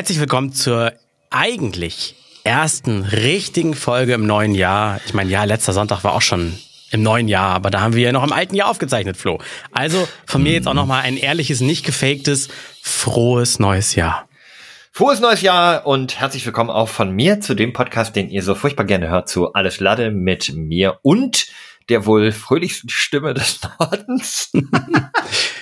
[0.00, 0.94] Herzlich willkommen zur
[1.28, 4.98] eigentlich ersten richtigen Folge im neuen Jahr.
[5.04, 6.58] Ich meine, ja, letzter Sonntag war auch schon
[6.90, 9.40] im neuen Jahr, aber da haben wir ja noch im alten Jahr aufgezeichnet, Flo.
[9.72, 12.48] Also von mir jetzt auch nochmal ein ehrliches, nicht gefaktes,
[12.80, 14.26] frohes neues Jahr.
[14.90, 18.54] Frohes neues Jahr und herzlich willkommen auch von mir zu dem Podcast, den ihr so
[18.54, 21.46] furchtbar gerne hört, zu Alles Lade mit mir und
[21.90, 24.50] der wohl fröhlichsten Stimme des Nordens.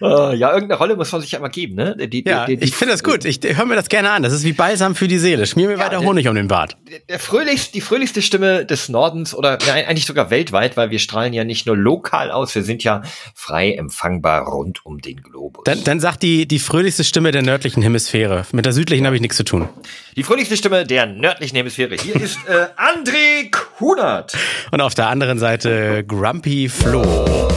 [0.00, 1.96] uh, ja, irgendeine Rolle muss man sich ja immer geben, ne?
[1.96, 3.24] Die, ja, die, die, ich finde das gut.
[3.24, 4.22] Ich höre mir das gerne an.
[4.22, 5.46] Das ist wie Balsam für die Seele.
[5.46, 6.76] Schmier mir ja, weiter Honig der, um den Bart.
[7.08, 11.32] Der, fröhlichste, die fröhlichste Stimme des Nordens oder ja, eigentlich sogar weltweit, weil wir strahlen
[11.32, 13.02] ja nicht nur lokal aus, wir sind ja
[13.34, 15.64] frei empfangbar rund um den Globus.
[15.64, 18.46] Dann, dann sagt die, die fröhlichste Stimme der nördlichen Hemisphäre.
[18.52, 19.68] Mit der südlichen habe ich nichts zu tun.
[20.16, 21.96] Die fröhlichste Stimme der nördlichen Hemisphäre.
[21.96, 24.36] Hier ist äh, André Kunert.
[24.70, 27.48] Und auf der anderen Seite Grumpy Flo.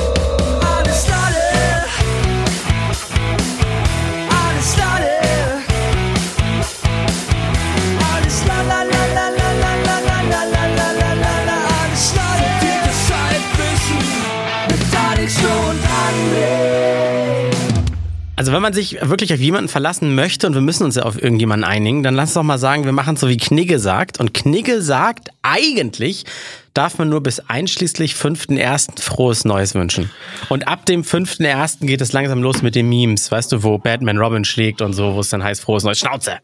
[18.36, 21.22] Also wenn man sich wirklich auf jemanden verlassen möchte und wir müssen uns ja auf
[21.22, 24.20] irgendjemanden einigen, dann lass doch mal sagen, wir machen so wie Knigge sagt.
[24.20, 26.26] Und Knigge sagt, eigentlich
[26.74, 29.02] darf man nur bis einschließlich 5.1.
[29.02, 30.10] frohes Neues wünschen.
[30.50, 31.86] Und ab dem 5.1.
[31.86, 35.14] geht es langsam los mit den Memes, weißt du, wo Batman Robin schlägt und so,
[35.14, 36.00] wo es dann heißt frohes Neues.
[36.00, 36.40] Schnauze!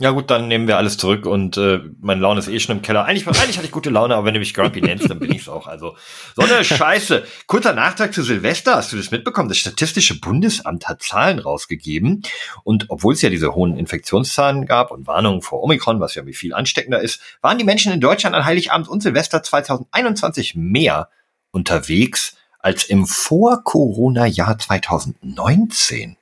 [0.00, 2.82] Ja gut, dann nehmen wir alles zurück und äh, meine Laune ist eh schon im
[2.82, 3.04] Keller.
[3.04, 5.48] Eigentlich, eigentlich hatte ich gute Laune, aber wenn du mich Grumpy nennst, dann bin ich's
[5.48, 5.68] auch.
[5.68, 5.96] Also
[6.34, 7.22] so eine Scheiße.
[7.46, 8.74] Kurzer Nachtrag zu Silvester.
[8.74, 9.48] Hast du das mitbekommen?
[9.48, 12.22] Das Statistische Bundesamt hat Zahlen rausgegeben
[12.64, 16.34] und obwohl es ja diese hohen Infektionszahlen gab und Warnungen vor Omikron, was ja wie
[16.34, 21.08] viel ansteckender ist, waren die Menschen in Deutschland an Heiligabend und Silvester 2021 mehr
[21.52, 26.16] unterwegs als im Vor-Corona-Jahr 2019.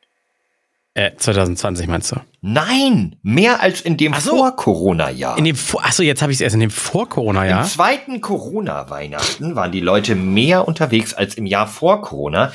[0.95, 2.17] Äh, 2020 meinst du?
[2.43, 5.39] Nein, mehr als in dem so, Vor-Corona-Jahr.
[5.39, 7.63] In dem Vor Achso, jetzt habe ich es erst in dem Vor-Corona-Jahr.
[7.63, 12.53] Im zweiten Corona-Weihnachten waren die Leute mehr unterwegs als im Jahr vor Corona.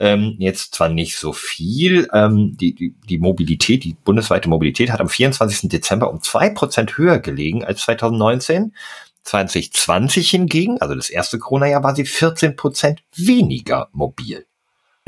[0.00, 2.08] Ähm, jetzt zwar nicht so viel.
[2.12, 5.70] Ähm, die, die, die Mobilität, die bundesweite Mobilität hat am 24.
[5.70, 8.74] Dezember um zwei Prozent höher gelegen als 2019.
[9.22, 14.46] 2020 hingegen, also das erste Corona-Jahr, war sie 14 Prozent weniger mobil.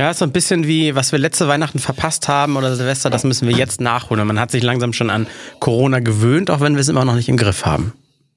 [0.00, 3.22] Ja, ist so ein bisschen wie, was wir letzte Weihnachten verpasst haben oder Silvester, das
[3.22, 4.26] müssen wir jetzt nachholen.
[4.26, 5.26] Man hat sich langsam schon an
[5.58, 7.92] Corona gewöhnt, auch wenn wir es immer noch nicht im Griff haben.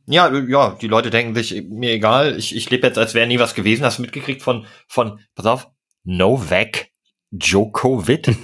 [0.06, 3.40] Ja, ja, die Leute denken sich, mir egal, ich, ich lebe jetzt, als wäre nie
[3.40, 3.85] was gewesen.
[3.85, 5.69] Hast du mitgekriegt von, von, pass auf,
[6.03, 6.88] Novak
[7.31, 8.35] Djokovic?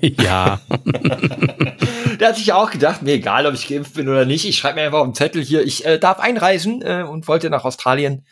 [0.20, 0.60] ja.
[2.18, 4.44] Der hat sich auch gedacht, mir egal, ob ich geimpft bin oder nicht.
[4.44, 7.48] Ich schreibe mir einfach auf den Zettel hier, ich äh, darf einreisen äh, und wollte
[7.48, 8.24] nach Australien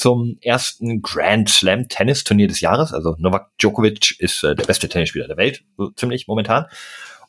[0.00, 2.92] zum ersten Grand Slam Tennisturnier des Jahres.
[2.92, 6.66] Also Novak Djokovic ist äh, der beste Tennisspieler der Welt, so ziemlich momentan.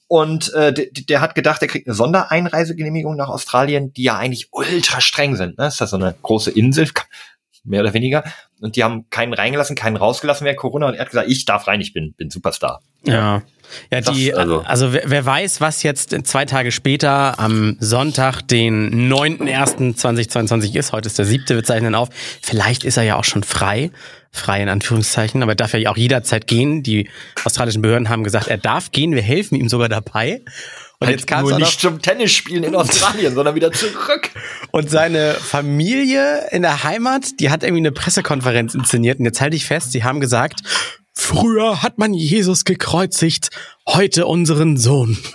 [0.07, 4.49] Und äh, der, der hat gedacht, er kriegt eine Sondereinreisegenehmigung nach Australien, die ja eigentlich
[4.51, 5.57] ultra streng sind.
[5.57, 5.67] Ne?
[5.67, 6.87] Ist das so eine große Insel,
[7.63, 8.23] mehr oder weniger.
[8.59, 10.87] Und die haben keinen reingelassen, keinen rausgelassen während Corona.
[10.87, 12.81] Und er hat gesagt, ich darf rein, ich bin, bin Superstar.
[13.03, 13.41] Ja.
[13.89, 18.41] Ja, die, das, also, also wer, wer, weiß, was jetzt zwei Tage später am Sonntag,
[18.41, 22.09] den 9.01.2022 ist, heute ist der siebte, wir zeichnen auf,
[22.41, 23.91] vielleicht ist er ja auch schon frei,
[24.29, 26.83] frei in Anführungszeichen, aber er darf ja auch jederzeit gehen.
[26.83, 27.09] Die
[27.45, 30.41] australischen Behörden haben gesagt, er darf gehen, wir helfen ihm sogar dabei.
[31.01, 34.29] Und halt jetzt kam nur nicht zum Tennisspielen in Australien, sondern wieder zurück.
[34.69, 39.17] Und seine Familie in der Heimat, die hat irgendwie eine Pressekonferenz inszeniert.
[39.17, 40.61] Und jetzt halte ich fest, sie haben gesagt,
[41.11, 43.49] früher hat man Jesus gekreuzigt,
[43.87, 45.17] heute unseren Sohn.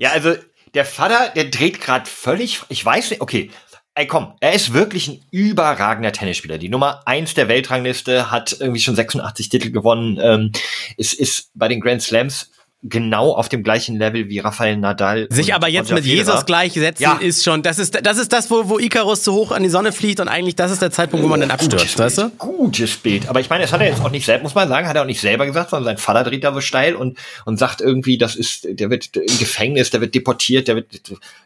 [0.00, 0.36] Ja, also
[0.74, 3.50] der Vater, der dreht gerade völlig, ich weiß nicht, okay,
[3.96, 6.56] ey komm, er ist wirklich ein überragender Tennisspieler.
[6.56, 10.52] Die Nummer eins der Weltrangliste hat irgendwie schon 86 Titel gewonnen, ähm,
[10.96, 12.52] ist, ist bei den Grand Slams
[12.82, 15.26] genau auf dem gleichen Level wie Rafael Nadal.
[15.30, 17.14] Sich aber jetzt mit Jesus gleichsetzen ja.
[17.14, 19.90] ist schon, das ist, das ist das, wo, wo Icarus zu hoch an die Sonne
[19.90, 22.30] fliegt und eigentlich das ist der Zeitpunkt, wo man dann abstürzt, gutes weißt du?
[22.38, 23.28] Gutes Bild.
[23.28, 25.02] Aber ich meine, das hat er jetzt auch nicht selbst, muss man sagen, hat er
[25.02, 28.16] auch nicht selber gesagt, sondern sein Vater dreht da so steil und, und sagt irgendwie,
[28.16, 30.86] das ist, der wird im Gefängnis, der wird deportiert, der wird,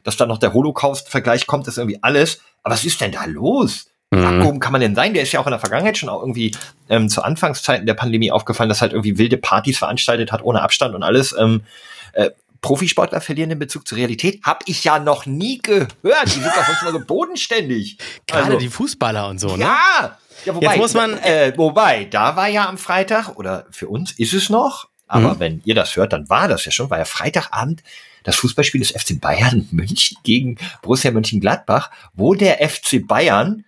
[0.04, 2.40] dass da noch der Holocaust-Vergleich kommt, das ist irgendwie alles.
[2.62, 3.86] Aber was ist denn da los?
[4.12, 4.26] Mhm.
[4.26, 5.14] Abgehoben kann man denn sein?
[5.14, 6.54] Der ist ja auch in der Vergangenheit schon auch irgendwie
[6.90, 10.94] ähm, zu Anfangszeiten der Pandemie aufgefallen, dass halt irgendwie wilde Partys veranstaltet hat, ohne Abstand
[10.94, 11.34] und alles.
[11.38, 11.62] Ähm,
[12.12, 12.30] äh,
[12.60, 14.40] Profisportler verlieren den Bezug zur Realität?
[14.44, 15.90] Hab ich ja noch nie gehört.
[16.26, 17.98] Die sind doch sonst mal so bodenständig.
[18.26, 19.64] Gerade also, die Fußballer und so, ne?
[19.64, 20.18] Ja!
[20.44, 24.12] Ja, wobei, Jetzt muss man, äh, wobei, da war ja am Freitag, oder für uns
[24.12, 25.40] ist es noch, aber mhm.
[25.40, 27.82] wenn ihr das hört, dann war das ja schon, war ja Freitagabend
[28.24, 33.64] das Fußballspiel des FC Bayern München gegen Borussia Mönchengladbach, wo der FC Bayern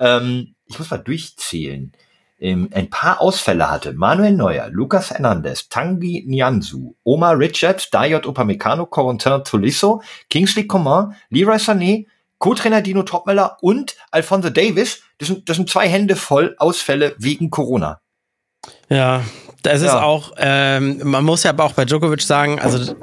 [0.00, 1.92] ähm, ich muss mal durchzählen.
[2.38, 3.92] ähm, ein paar Ausfälle hatte.
[3.94, 11.56] Manuel Neuer, Lucas Hernandez, Tanguy Nianzu, Omar Richards, Dayot Upamecano, Corentin Tolisso, Kingsley Coman, Leroy
[11.56, 12.06] Sané,
[12.38, 15.02] Co-Trainer Dino Topmeller und Alfonso Davis.
[15.18, 18.00] Das sind, das sind zwei Hände voll Ausfälle wegen Corona.
[18.88, 19.24] Ja,
[19.72, 20.02] ist ja.
[20.02, 22.94] auch, ähm, man muss ja aber auch bei Djokovic sagen, also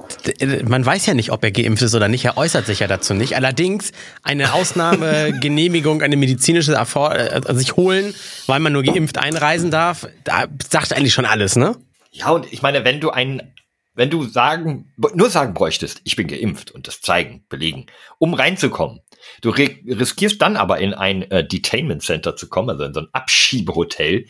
[0.68, 2.26] man weiß ja nicht, ob er geimpft ist oder nicht.
[2.26, 3.36] Er äußert sich ja dazu nicht.
[3.36, 3.92] Allerdings
[4.24, 8.14] eine Ausnahmegenehmigung, eine medizinische Erfor äh, sich holen,
[8.48, 11.76] weil man nur geimpft einreisen darf, da sagt eigentlich schon alles, ne?
[12.12, 13.54] Ja, und ich meine, wenn du einen,
[13.96, 17.88] wenn du sagen, nur sagen bräuchtest, ich bin geimpft und das zeigen, belegen,
[18.20, 19.02] um reinzukommen,
[19.42, 23.08] du riskierst dann aber in ein äh, Detainment Center zu kommen, also in so ein
[23.12, 24.26] Abschiebehotel,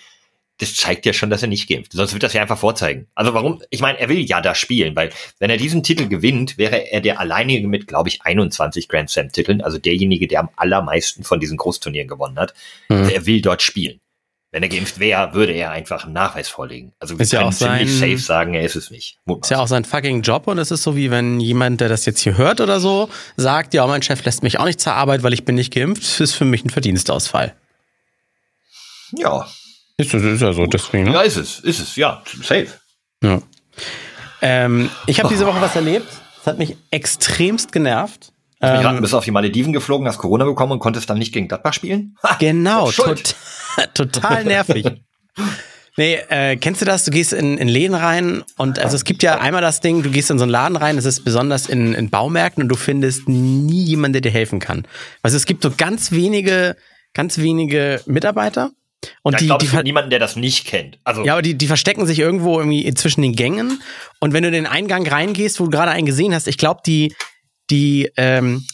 [0.64, 1.92] das zeigt ja schon, dass er nicht geimpft.
[1.94, 3.08] Sonst wird das ja einfach vorzeigen.
[3.16, 3.62] Also warum?
[3.70, 7.02] Ich meine, er will ja da spielen, weil wenn er diesen Titel gewinnt, wäre er
[7.02, 11.40] der alleinige mit, glaube ich, 21 Grand Slam Titeln, also derjenige, der am allermeisten von
[11.40, 12.54] diesen Großturnieren gewonnen hat.
[12.90, 13.10] Mhm.
[13.10, 14.00] Er will dort spielen.
[14.52, 16.94] Wenn er geimpft wäre, würde er einfach einen Nachweis vorlegen.
[17.00, 19.18] Also wir ist können ja ziemlich sein, safe sagen, er ist es nicht.
[19.42, 22.06] Ist ja auch sein fucking Job und es ist so wie wenn jemand, der das
[22.06, 25.24] jetzt hier hört oder so, sagt, ja, mein Chef lässt mich auch nicht zur Arbeit,
[25.24, 27.56] weil ich bin nicht geimpft, das ist für mich ein Verdienstausfall.
[29.18, 29.48] Ja,
[29.98, 31.06] ist, ist ja so, deswegen.
[31.06, 31.14] Ne?
[31.14, 32.68] Ja, ist es, ist es, ja, safe.
[33.24, 33.42] Ja.
[34.42, 36.08] Ähm, ich habe diese Woche was erlebt.
[36.38, 38.34] Das hat mich extremst genervt.
[38.60, 41.48] Ähm, raten, bist auf die Malediven geflogen, hast Corona bekommen und konntest dann nicht gegen
[41.48, 42.16] Gladbach spielen?
[42.24, 43.36] Ha, genau, tot,
[43.94, 44.86] total nervig.
[45.96, 47.06] Nee, äh, kennst du das?
[47.06, 50.10] Du gehst in, in Läden rein und also es gibt ja einmal das Ding, du
[50.10, 53.30] gehst in so einen Laden rein, das ist besonders in, in Baumärkten und du findest
[53.30, 54.88] nie jemanden, der dir helfen kann.
[55.22, 56.76] Also es gibt so ganz wenige,
[57.14, 58.72] ganz wenige Mitarbeiter
[59.22, 61.00] und ja, die, ich glaube, die es gibt niemanden, der das nicht kennt.
[61.04, 63.82] Also ja, aber die, die verstecken sich irgendwo irgendwie zwischen den Gängen.
[64.20, 66.82] Und wenn du in den Eingang reingehst, wo du gerade einen gesehen hast, ich glaube,
[66.86, 67.16] die,
[67.70, 68.66] die, ähm,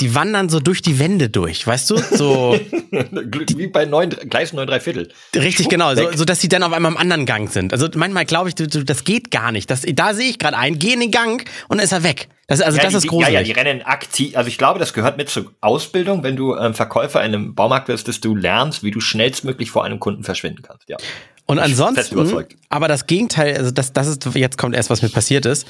[0.00, 1.96] die wandern so durch die Wände durch, weißt du?
[1.96, 2.58] So
[2.90, 5.12] wie bei neun, Gleis 9 3 Viertel.
[5.34, 7.72] Richtig, Schwupp, genau, so, so, dass sie dann auf einmal im anderen Gang sind.
[7.72, 9.70] Also manchmal glaube ich, das geht gar nicht.
[9.70, 12.28] Das, da sehe ich gerade einen, geh in den Gang und dann ist er weg.
[12.46, 13.34] Das, also ja, das die, ist gruselig.
[13.34, 14.36] Ja, ja, die rennen aktiv.
[14.36, 17.88] Also ich glaube, das gehört mit zur Ausbildung, wenn du ähm, Verkäufer in einem Baumarkt
[17.88, 20.88] wirst, dass du lernst, wie du schnellstmöglich vor einem Kunden verschwinden kannst.
[20.88, 20.96] Ja.
[21.44, 25.46] Und ansonsten, aber das Gegenteil, also das, das ist, jetzt kommt erst, was mir passiert
[25.46, 25.66] ist.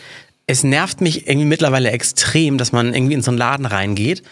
[0.48, 4.22] Es nervt mich irgendwie mittlerweile extrem, dass man irgendwie in so einen Laden reingeht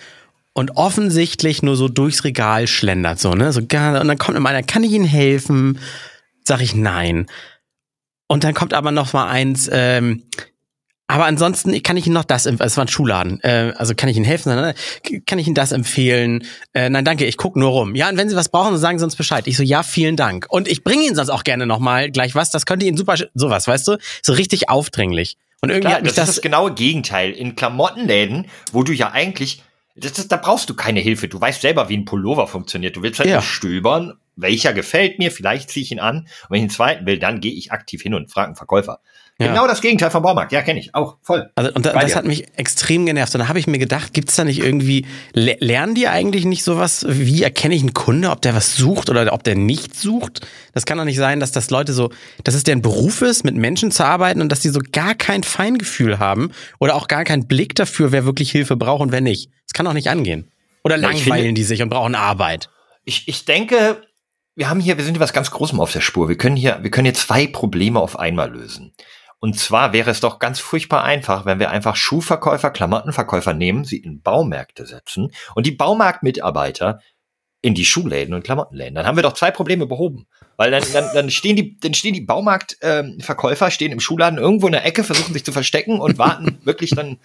[0.54, 3.52] und offensichtlich nur so durchs Regal schlendert, so, ne?
[3.52, 5.78] So, und dann kommt immer einer, kann ich Ihnen helfen?
[6.42, 7.26] Sag ich nein.
[8.26, 10.22] Und dann kommt aber noch mal eins, ähm,
[11.08, 12.46] aber ansonsten kann ich Ihnen noch das.
[12.46, 13.40] Es war ein Schuhladen.
[13.42, 14.54] Äh, also kann ich Ihnen helfen?
[14.54, 14.74] Nein,
[15.26, 16.44] kann ich Ihnen das empfehlen?
[16.72, 17.94] Äh, nein, danke, ich gucke nur rum.
[17.94, 19.46] Ja, und wenn Sie was brauchen, sagen Sie uns Bescheid.
[19.46, 20.46] Ich so, ja, vielen Dank.
[20.48, 22.50] Und ich bringe Ihnen sonst auch gerne noch mal gleich was.
[22.50, 23.98] Das könnte Ihnen super, sowas, weißt du?
[24.22, 25.36] So richtig aufdringlich.
[25.62, 27.32] Und irgendwie Klar, hat mich das, das, ist das genaue Gegenteil.
[27.32, 29.62] In Klamottenläden, wo du ja eigentlich,
[29.94, 31.28] das, da brauchst du keine Hilfe.
[31.28, 32.96] Du weißt selber, wie ein Pullover funktioniert.
[32.96, 33.36] Du willst halt Ja.
[33.36, 36.18] nur stöbern, welcher gefällt mir, vielleicht ziehe ich ihn an.
[36.18, 39.00] Und wenn ich einen zweiten will, dann gehe ich aktiv hin und frage einen Verkäufer.
[39.38, 39.48] Ja.
[39.48, 40.52] Genau das Gegenteil vom Baumarkt.
[40.52, 40.94] Ja, kenne ich.
[40.94, 41.50] Auch voll.
[41.56, 42.16] Also, und da, das dir.
[42.16, 43.34] hat mich extrem genervt.
[43.34, 45.04] Und da habe ich mir gedacht, gibt's da nicht irgendwie,
[45.34, 49.10] le lernen die eigentlich nicht sowas, wie erkenne ich einen Kunde, ob der was sucht
[49.10, 50.46] oder ob der nicht sucht?
[50.72, 52.10] Das kann doch nicht sein, dass das Leute so,
[52.44, 55.42] dass es deren Beruf ist, mit Menschen zu arbeiten und dass die so gar kein
[55.42, 59.50] Feingefühl haben oder auch gar keinen Blick dafür, wer wirklich Hilfe braucht und wer nicht.
[59.66, 60.50] Das kann doch nicht angehen.
[60.82, 62.70] Oder langweilen die sich und brauchen Arbeit.
[63.04, 64.00] Ich, ich denke,
[64.54, 66.30] wir haben hier, wir sind hier was ganz Großem auf der Spur.
[66.30, 68.94] Wir können hier, wir können hier zwei Probleme auf einmal lösen.
[69.46, 73.98] Und zwar wäre es doch ganz furchtbar einfach, wenn wir einfach Schuhverkäufer, Klamottenverkäufer nehmen, sie
[73.98, 76.98] in Baumärkte setzen und die Baumarktmitarbeiter
[77.62, 78.96] in die Schuhläden und Klamottenläden.
[78.96, 80.26] Dann haben wir doch zwei Probleme behoben.
[80.56, 84.72] Weil dann, dann, dann stehen die, dann stehen die Baumarktverkäufer, stehen im Schuhladen irgendwo in
[84.72, 87.18] der Ecke, versuchen sich zu verstecken und warten wirklich dann,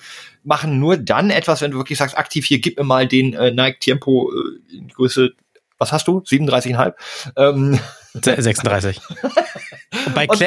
[0.44, 3.50] machen nur dann etwas, wenn du wirklich sagst, aktiv hier, gib mir mal den äh,
[3.50, 5.32] Nike Tempo äh, Größe,
[5.80, 6.20] was hast du?
[6.20, 6.94] 37,5?
[7.36, 7.80] Ähm,
[8.14, 9.02] Se- 36.
[10.06, 10.40] Und bei Und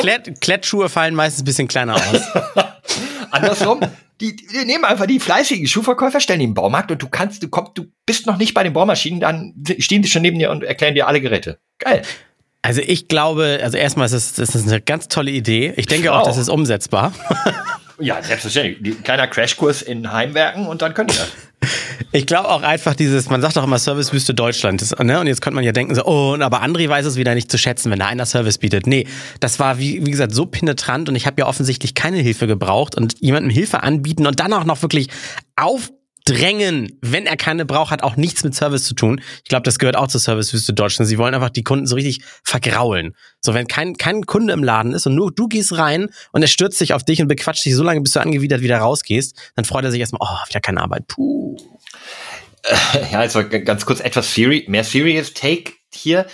[0.00, 2.22] Klett, Klettschuhe fallen meistens ein bisschen kleiner aus.
[3.30, 3.80] Andersrum,
[4.20, 7.48] die, die nehmen einfach die fleißigen Schuhverkäufer, stellen die im Baumarkt und du kannst, du
[7.48, 10.64] kommst, du bist noch nicht bei den Bohrmaschinen, dann stehen die schon neben dir und
[10.64, 11.58] erklären dir alle Geräte.
[11.78, 12.02] Geil.
[12.62, 15.72] Also ich glaube, also erstmal ist es, ist es eine ganz tolle Idee.
[15.76, 16.26] Ich denke auch, auch.
[16.26, 17.12] das ist umsetzbar.
[18.00, 19.02] Ja, selbstverständlich.
[19.02, 21.32] Kleiner Crashkurs in Heimwerken und dann könnt ihr das.
[22.12, 24.80] Ich glaube auch einfach dieses, man sagt doch immer Servicewüste Deutschland.
[24.80, 25.20] Das, ne?
[25.20, 27.58] Und jetzt könnte man ja denken, so, oh, aber André weiß es wieder nicht zu
[27.58, 28.86] schätzen, wenn da einer Service bietet.
[28.86, 29.06] Nee,
[29.40, 32.94] das war, wie, wie gesagt, so penetrant und ich habe ja offensichtlich keine Hilfe gebraucht
[32.94, 35.08] und jemandem Hilfe anbieten und dann auch noch wirklich
[36.28, 39.20] aufdrängen, wenn er keine braucht, hat auch nichts mit Service zu tun.
[39.42, 41.08] Ich glaube, das gehört auch zur Servicewüste Deutschland.
[41.08, 43.14] Sie wollen einfach die Kunden so richtig vergraulen.
[43.40, 46.48] So, wenn kein, kein Kunde im Laden ist und nur du gehst rein und er
[46.48, 49.64] stürzt sich auf dich und bequatscht dich so lange, bis du angewidert wieder rausgehst, dann
[49.64, 51.06] freut er sich erstmal, oh, wieder keine Arbeit.
[51.08, 51.56] Puh.
[53.12, 56.26] Ja, jetzt g- ganz kurz etwas seri mehr serious Take hier.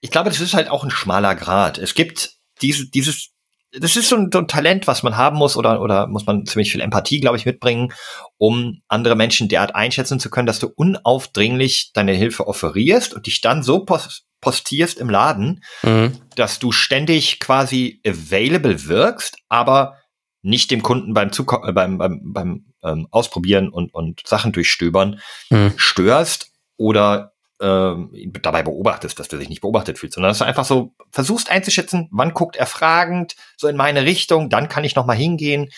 [0.00, 1.78] ich glaube, das ist halt auch ein schmaler Grad.
[1.78, 3.31] Es gibt diese, dieses,
[3.72, 6.44] das ist so ein, so ein Talent, was man haben muss oder, oder muss man
[6.46, 7.92] ziemlich viel Empathie, glaube ich, mitbringen,
[8.36, 13.40] um andere Menschen derart einschätzen zu können, dass du unaufdringlich deine Hilfe offerierst und dich
[13.40, 16.18] dann so post postierst im Laden, mhm.
[16.34, 19.98] dass du ständig quasi available wirkst, aber
[20.42, 25.20] nicht dem Kunden beim, Zuko äh, beim, beim, beim ähm, Ausprobieren und, und Sachen durchstöbern
[25.48, 25.74] mhm.
[25.76, 27.31] störst oder
[27.62, 28.10] ähm,
[28.42, 32.08] dabei beobachtest, dass der sich nicht beobachtet fühlt, sondern dass du einfach so versuchst einzuschätzen,
[32.10, 35.70] wann guckt er fragend, so in meine Richtung, dann kann ich noch mal hingehen.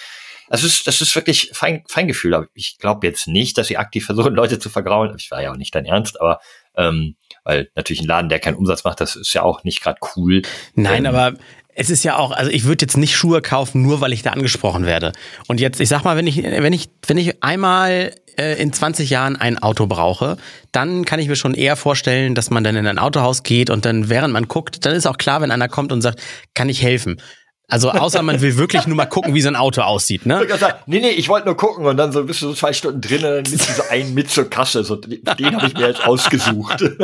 [0.48, 2.34] Das ist, das ist wirklich fein, Feingefühl.
[2.34, 5.14] Aber ich glaube jetzt nicht, dass sie aktiv versuchen, Leute zu vergraulen.
[5.18, 6.40] Ich war ja auch nicht dein Ernst, aber
[6.76, 10.00] ähm, weil natürlich ein Laden, der keinen Umsatz macht, das ist ja auch nicht gerade
[10.16, 10.42] cool.
[10.74, 11.38] Nein, ähm, aber
[11.74, 14.30] es ist ja auch, also ich würde jetzt nicht Schuhe kaufen, nur weil ich da
[14.30, 15.12] angesprochen werde.
[15.48, 19.10] Und jetzt, ich sag mal, wenn ich, wenn ich, wenn ich einmal äh, in 20
[19.10, 20.36] Jahren ein Auto brauche,
[20.72, 23.84] dann kann ich mir schon eher vorstellen, dass man dann in ein Autohaus geht und
[23.84, 26.20] dann, während man guckt, dann ist auch klar, wenn einer kommt und sagt,
[26.54, 27.20] kann ich helfen?
[27.66, 30.46] Also außer man will wirklich nur mal gucken, wie so ein Auto aussieht, ne?
[30.86, 33.24] Nee, nee, ich wollte nur gucken und dann so bist du so zwei Stunden drin
[33.24, 34.84] und dann nimmst du so einen mit zur Kasse.
[34.84, 36.84] So, den habe ich mir jetzt ausgesucht.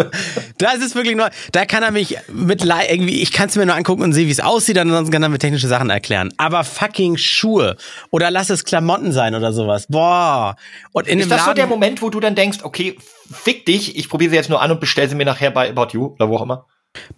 [0.59, 3.75] Da ist wirklich nur, da kann er mich mit irgendwie, ich kann es mir nur
[3.75, 6.33] angucken und sehen, wie es aussieht, ansonsten kann er mir technische Sachen erklären.
[6.37, 7.77] Aber fucking Schuhe
[8.11, 9.87] oder lass es Klamotten sein oder sowas.
[9.89, 10.57] Boah.
[10.93, 12.97] Und in ist das Laden so der Moment, wo du dann denkst, okay,
[13.31, 15.89] fick dich, ich probiere sie jetzt nur an und bestell sie mir nachher bei About
[15.93, 16.67] You oder wo auch immer?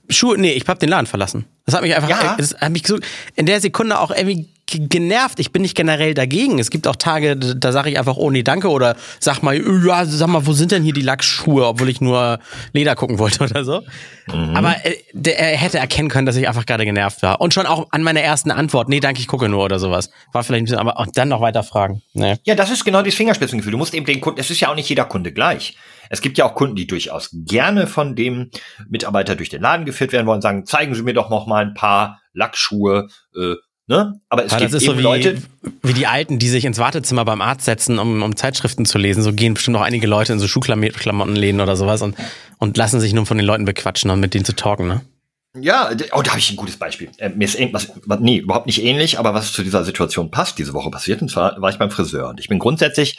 [0.08, 1.46] Schuhe, nee, ich hab den Laden verlassen.
[1.64, 2.36] Das hat mich einfach, ja.
[2.36, 2.98] das hat mich so
[3.36, 5.38] in der Sekunde auch irgendwie genervt.
[5.38, 6.58] Ich bin nicht generell dagegen.
[6.58, 10.04] Es gibt auch Tage, da sage ich einfach, oh nee, danke oder sag mal, ja,
[10.06, 12.38] sag mal, wo sind denn hier die Lackschuhe, obwohl ich nur
[12.72, 13.82] Leder gucken wollte oder so.
[14.28, 14.56] Mhm.
[14.56, 17.40] Aber äh, er hätte erkennen können, dass ich einfach gerade genervt war.
[17.40, 20.10] Und schon auch an meiner ersten Antwort, nee, danke, ich gucke nur oder sowas.
[20.32, 22.02] War vielleicht ein bisschen, aber und dann noch weiter fragen.
[22.14, 22.36] Nee.
[22.44, 23.72] Ja, das ist genau das Fingerspitzengefühl.
[23.72, 25.76] Du musst eben den Kunden, es ist ja auch nicht jeder Kunde gleich.
[26.08, 28.50] Es gibt ja auch Kunden, die durchaus gerne von dem
[28.88, 31.74] Mitarbeiter durch den Laden geführt werden wollen, sagen, zeigen Sie mir doch noch mal ein
[31.74, 33.54] paar Lackschuhe, äh,
[33.92, 34.18] Ne?
[34.30, 35.42] Aber es Aber gibt das ist eben so wie, Leute,
[35.82, 39.22] wie die Alten, die sich ins Wartezimmer beim Arzt setzen, um, um Zeitschriften zu lesen.
[39.22, 42.16] So gehen bestimmt auch einige Leute in so Schuhklamottenläden oder sowas und,
[42.56, 45.02] und lassen sich nur von den Leuten bequatschen und mit denen zu talken, ne?
[45.60, 47.10] Ja, oh, da habe ich ein gutes Beispiel.
[47.18, 50.72] Äh, mir ist irgendwas, nee, überhaupt nicht ähnlich, aber was zu dieser Situation passt, diese
[50.72, 52.30] Woche passiert, und zwar war ich beim Friseur.
[52.30, 53.18] Und ich bin grundsätzlich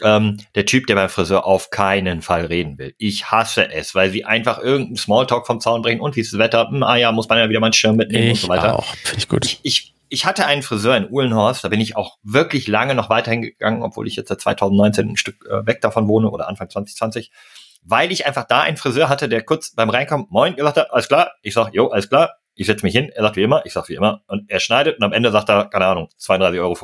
[0.00, 2.94] ähm, der Typ, der beim Friseur auf keinen Fall reden will.
[2.98, 6.38] Ich hasse es, weil sie einfach irgendeinen Smalltalk vom Zaun bringen und wie ist das
[6.38, 6.68] Wetter?
[6.68, 8.78] Hm, ah ja, muss man ja wieder mal einen Schirm mitnehmen ich und so weiter.
[8.78, 9.44] Auch, finde ich gut.
[9.44, 13.08] Ich, ich, ich hatte einen Friseur in Uhlenhorst, da bin ich auch wirklich lange noch
[13.08, 16.68] weiterhin gegangen, obwohl ich jetzt seit 2019 ein Stück äh, weg davon wohne oder Anfang
[16.68, 17.32] 2020,
[17.82, 21.08] weil ich einfach da einen Friseur hatte, der kurz beim Reinkommen, moin, gesagt hat, alles
[21.08, 23.72] klar, ich sag, jo, alles klar, ich setze mich hin, er sagt wie immer, ich
[23.72, 26.76] sag wie immer, und er schneidet und am Ende sagt er, keine Ahnung, 32,50 Euro.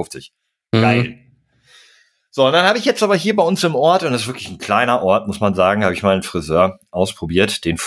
[0.72, 0.80] Mhm.
[0.80, 1.18] Geil.
[2.30, 4.26] So, und dann habe ich jetzt aber hier bei uns im Ort, und das ist
[4.26, 7.78] wirklich ein kleiner Ort, muss man sagen, habe ich mal einen Friseur ausprobiert, den,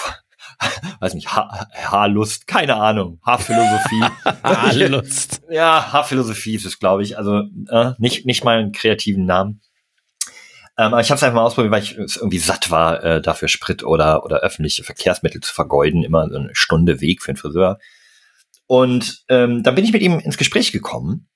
[1.00, 4.04] weiß nicht, ha Haarlust, keine Ahnung, Haarphilosophie.
[4.44, 5.42] Haarlust.
[5.50, 9.62] ja, Haarphilosophie ist es, glaube ich, also äh, nicht, nicht mal einen kreativen Namen.
[10.78, 13.48] Ähm, aber ich habe es einfach mal ausprobiert, weil ich irgendwie satt war, äh, dafür
[13.48, 17.78] Sprit oder, oder öffentliche Verkehrsmittel zu vergeuden, immer so eine Stunde Weg für einen Friseur.
[18.68, 21.28] Und ähm, dann bin ich mit ihm ins Gespräch gekommen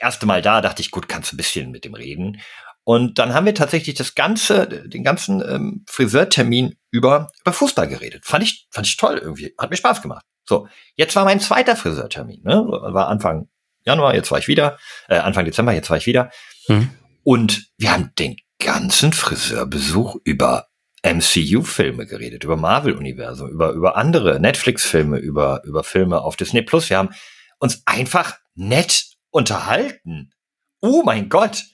[0.00, 2.40] erste Mal da dachte ich, gut, kannst du ein bisschen mit dem reden.
[2.84, 8.24] Und dann haben wir tatsächlich das ganze, den ganzen ähm, Friseurtermin über, über Fußball geredet.
[8.24, 9.54] Fand ich, fand ich toll irgendwie.
[9.58, 10.24] Hat mir Spaß gemacht.
[10.44, 12.42] So, jetzt war mein zweiter Friseurtermin.
[12.42, 12.66] Ne?
[12.66, 13.48] War Anfang
[13.84, 14.78] Januar, jetzt war ich wieder,
[15.08, 16.30] äh, Anfang Dezember, jetzt war ich wieder.
[16.68, 16.90] Mhm.
[17.22, 20.66] Und wir haben den ganzen Friseurbesuch über
[21.02, 26.90] MCU-Filme geredet, über Marvel-Universum, über, über andere Netflix-Filme, über, über Filme auf Disney Plus.
[26.90, 27.14] Wir haben
[27.58, 30.32] uns einfach nett unterhalten.
[30.80, 31.64] Oh mein Gott.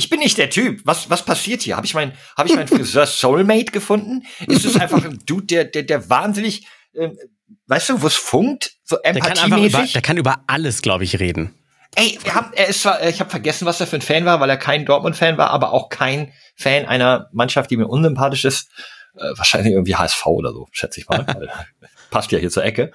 [0.00, 0.80] Ich bin nicht der Typ.
[0.84, 1.76] Was, was passiert hier?
[1.76, 4.22] Habe ich mein, habe ich meinen Friseur Soulmate gefunden?
[4.46, 7.10] Ist es einfach ein Dude, der, der, der wahnsinnig, äh,
[7.66, 8.72] weißt du, wo es funkt?
[8.82, 9.72] So empathiemäßig?
[9.72, 11.54] Der, der kann über alles, glaube ich, reden.
[11.96, 14.40] Ey, wir haben, er ist zwar, ich habe vergessen, was er für ein Fan war,
[14.40, 18.70] weil er kein Dortmund-Fan war, aber auch kein Fan einer Mannschaft, die mir unsympathisch ist.
[19.16, 21.26] Äh, wahrscheinlich irgendwie HSV oder so, schätze ich mal.
[22.10, 22.90] passt ja hier zur Ecke.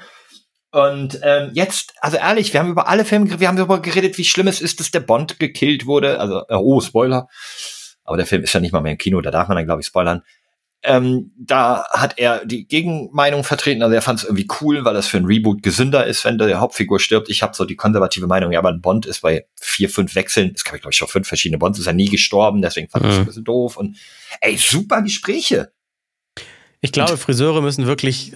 [0.76, 4.18] Und ähm, jetzt, also ehrlich, wir haben über alle Filme, geredet, wir haben darüber geredet,
[4.18, 6.20] wie schlimm es ist, dass der Bond gekillt wurde.
[6.20, 7.30] Also, äh, oh, Spoiler.
[8.04, 9.80] Aber der Film ist ja nicht mal mehr im Kino, da darf man dann, glaube
[9.80, 10.22] ich, spoilern.
[10.84, 13.84] Ähm, da hat er die Gegenmeinung vertreten.
[13.84, 16.60] Also er fand es irgendwie cool, weil das für ein Reboot gesünder ist, wenn der
[16.60, 17.30] Hauptfigur stirbt.
[17.30, 20.52] Ich habe so die konservative Meinung, ja, aber ein Bond ist bei vier, fünf Wechseln,
[20.54, 23.12] es gab, glaube ich, schon fünf verschiedene Bonds, ist er nie gestorben, deswegen fand ich
[23.12, 23.22] es mhm.
[23.22, 23.78] ein bisschen doof.
[23.78, 23.96] Und
[24.42, 25.72] ey, super Gespräche.
[26.82, 28.34] Ich glaube, Friseure müssen wirklich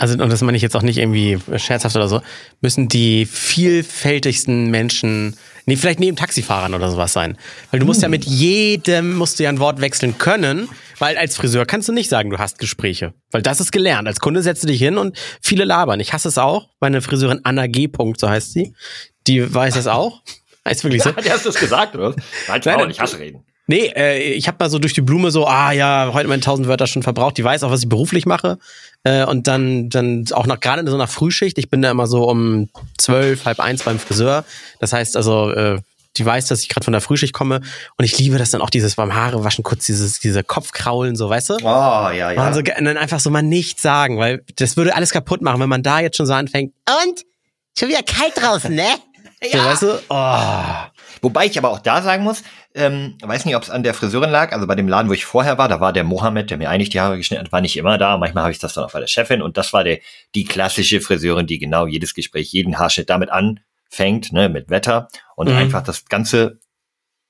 [0.00, 2.22] also und das meine ich jetzt auch nicht irgendwie scherzhaft oder so,
[2.60, 7.36] müssen die vielfältigsten Menschen, nee, vielleicht neben Taxifahrern oder sowas sein.
[7.70, 8.04] Weil du musst hm.
[8.04, 10.68] ja mit jedem, musst du ja ein Wort wechseln können,
[11.00, 13.14] Weil als Friseur kannst du nicht sagen, du hast Gespräche.
[13.30, 14.06] Weil das ist gelernt.
[14.06, 15.98] Als Kunde setzt du dich hin und viele labern.
[15.98, 16.68] Ich hasse es auch.
[16.78, 17.88] Meine Friseurin Anna G.
[18.18, 18.74] so heißt sie.
[19.26, 20.22] Die weiß das auch.
[20.68, 21.10] Heißt wirklich so.
[21.10, 22.14] Ja, die hast du es gesagt, oder?
[22.48, 23.44] Nein, Nein, ich hasse reden.
[23.66, 26.66] Nee, äh, ich habe mal so durch die Blume so, ah ja, heute meine tausend
[26.66, 27.38] Wörter schon verbraucht.
[27.38, 28.58] Die weiß auch, was ich beruflich mache.
[29.04, 31.56] Äh, und dann, dann auch noch gerade in so einer Frühschicht.
[31.56, 34.44] Ich bin da immer so um zwölf, halb eins beim Friseur.
[34.80, 35.78] Das heißt also, äh,
[36.16, 37.60] die weiß, dass ich gerade von der Frühschicht komme.
[37.96, 41.30] Und ich liebe das dann auch, dieses beim Haare waschen, kurz dieses, diese Kopfkraulen, so,
[41.30, 41.54] weißt du?
[41.54, 42.46] Oh, ja, ja.
[42.48, 45.60] Und, so, und dann einfach so mal nichts sagen, weil das würde alles kaputt machen,
[45.60, 46.74] wenn man da jetzt schon so anfängt.
[47.04, 47.24] Und?
[47.78, 48.88] Schon wieder kalt draußen, ne?
[49.52, 50.00] So, weißt du?
[50.08, 50.90] Oh.
[51.22, 52.42] Wobei ich aber auch da sagen muss,
[52.74, 55.24] ähm, weiß nicht, ob es an der Friseurin lag, also bei dem Laden, wo ich
[55.24, 57.76] vorher war, da war der Mohammed, der mir eigentlich die Haare geschnitten hat, war nicht
[57.76, 58.16] immer da.
[58.16, 59.98] Manchmal habe ich das dann auch bei der Chefin und das war der,
[60.34, 65.48] die klassische Friseurin, die genau jedes Gespräch, jeden Haarschnitt damit anfängt, ne, mit Wetter und
[65.48, 65.56] Mhm.
[65.56, 66.60] einfach das ganze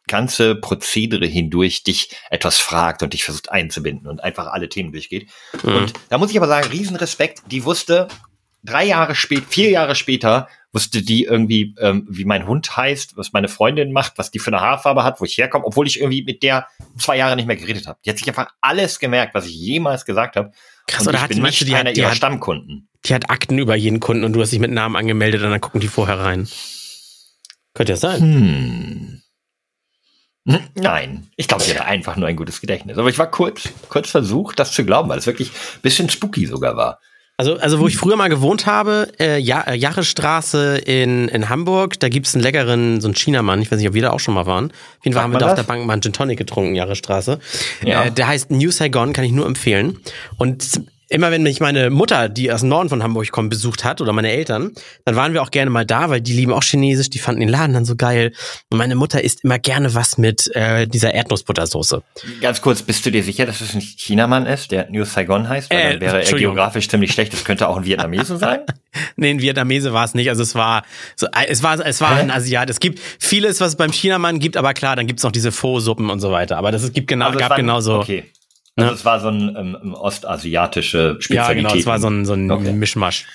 [0.06, 5.28] ganze Prozedere hindurch dich etwas fragt und dich versucht einzubinden und einfach alle Themen durchgeht.
[5.62, 5.75] Mhm.
[5.76, 8.09] Und da muss ich aber sagen, Riesenrespekt, die wusste
[8.64, 13.32] drei Jahre spät, vier Jahre später, wusste die irgendwie, ähm, wie mein Hund heißt, was
[13.32, 16.22] meine Freundin macht, was die für eine Haarfarbe hat, wo ich herkomme, obwohl ich irgendwie
[16.22, 16.66] mit der
[16.98, 17.98] zwei Jahre nicht mehr geredet habe.
[18.04, 20.52] Die hat sich einfach alles gemerkt, was ich jemals gesagt habe.
[20.86, 22.88] Krass, und oder ich hat bin nicht die einer hat, die, ihrer hat, Stammkunden.
[23.04, 25.60] die hat Akten über jeden Kunden und du hast dich mit Namen angemeldet und dann
[25.60, 26.48] gucken die vorher rein.
[27.74, 28.20] Könnte ja sein.
[28.20, 29.22] Hm,
[30.74, 32.98] Nein, ich glaube, sie hatte einfach nur ein gutes Gedächtnis.
[32.98, 36.46] Aber ich war kurz, kurz versucht, das zu glauben, weil es wirklich ein bisschen spooky
[36.46, 36.98] sogar war.
[37.40, 41.99] Also, also wo ich früher mal gewohnt habe, äh, ja, äh, Jahresstraße in, in Hamburg,
[41.99, 44.35] da gibt's einen leckeren, so einen Chinamann, ich weiß nicht, ob wir da auch schon
[44.35, 44.66] mal waren.
[44.66, 47.38] Auf jeden Fall haben wir da auf der Bank mal einen Gin Tonic getrunken, Jahresstraße.
[47.82, 48.04] Ja.
[48.04, 49.97] Äh, der heißt New Saigon, kann ich nur empfehlen.
[50.37, 54.00] Und immer wenn mich meine Mutter, die aus dem Norden von Hamburg kommt, besucht hat,
[54.00, 54.70] oder meine Eltern,
[55.04, 57.48] dann waren wir auch gerne mal da, weil die lieben auch Chinesisch, die fanden den
[57.48, 58.32] Laden dann so geil.
[58.70, 62.02] Und meine Mutter isst immer gerne was mit äh, dieser Erdnussbuttersoße.
[62.40, 65.70] Ganz kurz, bist du dir sicher, dass es ein Chinamann ist, der New Saigon heißt?
[65.70, 67.32] Weil Äh, dann wäre er geografisch ziemlich schlecht.
[67.32, 68.60] Das könnte auch ein Vietnamese sein.
[69.14, 70.28] Nee, ein Vietnamese war es nicht.
[70.30, 70.82] Also es war,
[71.14, 72.22] so, äh, es war, es war Hä?
[72.22, 72.68] ein Asiat.
[72.70, 76.10] Es gibt vieles, was es beim Chinamann gibt, aber klar, dann gibt's noch diese Pho-Suppen
[76.10, 76.56] und so weiter.
[76.56, 78.00] Aber das es gibt genau, Also gab war- genauso.
[78.00, 78.24] Okay.
[78.80, 78.99] Also Ja.
[78.99, 81.56] es war so ein ähm, ähm, ostasiatische Ja, Spezialität.
[81.56, 82.73] genau, es war so ein, so ein Okay.
[82.73, 83.26] Mischmasch.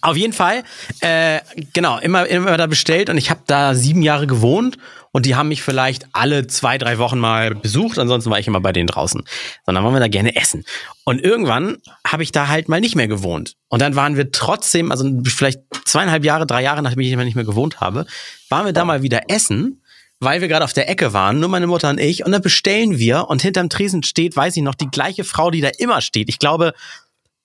[0.00, 0.62] Auf jeden Fall,
[1.00, 1.40] äh,
[1.74, 4.78] genau, immer, immer da bestellt und ich habe da sieben Jahre gewohnt
[5.10, 8.60] und die haben mich vielleicht alle zwei, drei Wochen mal besucht, ansonsten war ich immer
[8.62, 9.22] bei denen draußen.
[9.66, 10.64] Sondern waren wir da gerne essen.
[11.04, 13.56] Und irgendwann habe ich da halt mal nicht mehr gewohnt.
[13.68, 17.44] Und dann waren wir trotzdem, also vielleicht zweieinhalb Jahre, drei Jahre, nachdem ich nicht mehr
[17.44, 18.06] gewohnt habe,
[18.48, 19.81] waren wir da mal wieder essen
[20.22, 22.98] weil wir gerade auf der Ecke waren, nur meine Mutter und ich, und dann bestellen
[22.98, 26.28] wir und hinterm Tresen steht, weiß ich noch, die gleiche Frau, die da immer steht.
[26.28, 26.74] Ich glaube,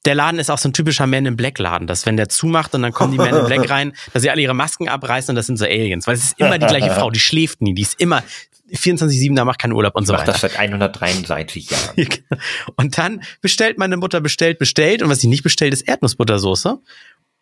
[0.06, 2.76] der Laden ist auch so ein typischer Man in Black Laden, dass wenn der zumacht
[2.76, 5.36] und dann kommen die Man in Black rein, dass sie alle ihre Masken abreißen und
[5.36, 7.82] das sind so Aliens, weil es ist immer die gleiche Frau, die schläft nie, die
[7.82, 8.24] ist immer
[8.72, 10.34] 24/7, da macht keinen Urlaub und so Macht weiter.
[10.34, 11.96] das seit 133 Jahren.
[12.76, 15.02] Und dann bestellt meine Mutter, bestellt, bestellt.
[15.02, 16.78] Und was sie nicht bestellt, ist Erdnussbuttersoße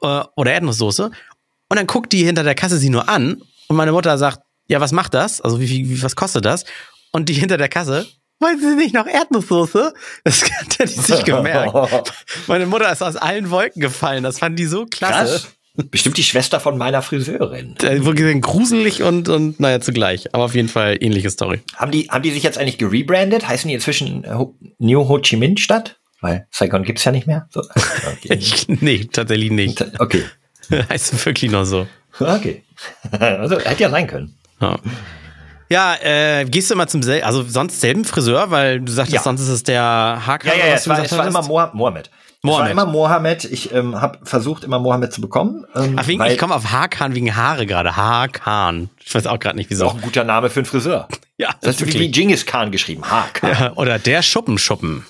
[0.03, 1.05] äh, oder Erdnusssoße.
[1.05, 3.41] Und dann guckt die hinter der Kasse sie nur an.
[3.67, 5.41] Und meine Mutter sagt, ja, was macht das?
[5.41, 6.65] Also wie, wie, wie was kostet das?
[7.11, 8.07] Und die hinter der Kasse,
[8.39, 9.93] wollen Sie nicht noch Erdnusssoße?
[10.23, 12.13] Das hat er sich gemerkt.
[12.47, 14.23] Meine Mutter ist aus allen Wolken gefallen.
[14.23, 15.39] Das fand die so klasse.
[15.39, 15.47] Krass.
[15.91, 17.75] Bestimmt die Schwester von meiner Friseurin.
[17.83, 20.33] Äh, Wirklich gruselig und, und naja, zugleich.
[20.33, 21.61] Aber auf jeden Fall ähnliche Story.
[21.75, 23.47] Haben die, haben die sich jetzt eigentlich gerebrandet?
[23.47, 24.37] Heißen die inzwischen äh,
[24.79, 25.97] New Ho Chi Minh Stadt?
[26.21, 27.47] Weil Saigon gibt's ja nicht mehr.
[27.51, 27.61] So.
[27.61, 28.39] Okay.
[28.79, 29.83] Nee, tatsächlich nicht.
[29.99, 30.23] okay.
[30.89, 31.87] heißt wirklich nur so.
[32.19, 32.63] Okay.
[33.11, 34.37] Also hätte ja sein können.
[34.61, 34.77] Ja.
[35.67, 39.21] Ja, äh, gehst du immer zum selben, also sonst selben Friseur, weil du sagtest, Ja.
[39.23, 41.49] sonst ist es der Hakan, Ja, ja, ja, es war, es war immer hattest?
[41.49, 42.07] Moha- Mohammed.
[42.07, 42.11] Es
[42.43, 42.71] war Mohammed.
[42.73, 43.43] immer Mohammed.
[43.45, 45.65] Ich ähm, habe versucht, immer Mohammed zu bekommen.
[45.75, 47.95] Ähm, Ach, wegen, ich komme auf Hakan wegen Haare gerade.
[47.97, 48.91] Hakan.
[49.03, 49.87] Ich weiß auch gerade nicht, ist wieso.
[49.87, 51.07] auch ein guter Name für einen Friseur.
[51.37, 53.03] Ja, Das ist wie, wie Genghis Khan geschrieben.
[53.11, 53.49] Ha, Khan.
[53.49, 55.05] ja, oder der Schuppenschuppen.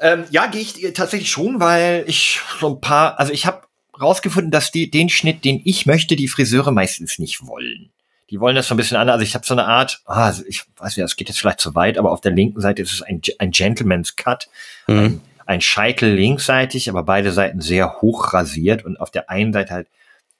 [0.00, 3.62] ähm, ja, gehe ich tatsächlich schon, weil ich so ein paar, also ich habe
[4.00, 7.90] rausgefunden, dass die den Schnitt, den ich möchte, die Friseure meistens nicht wollen.
[8.30, 9.14] Die wollen das so ein bisschen anders.
[9.14, 11.60] Also ich habe so eine Art, ah, also ich weiß nicht, das geht jetzt vielleicht
[11.60, 14.48] zu weit, aber auf der linken Seite ist es ein, ein Gentleman's Cut.
[14.86, 19.74] Ein, ein Scheitel linksseitig, aber beide Seiten sehr hoch rasiert und auf der einen Seite
[19.74, 19.88] halt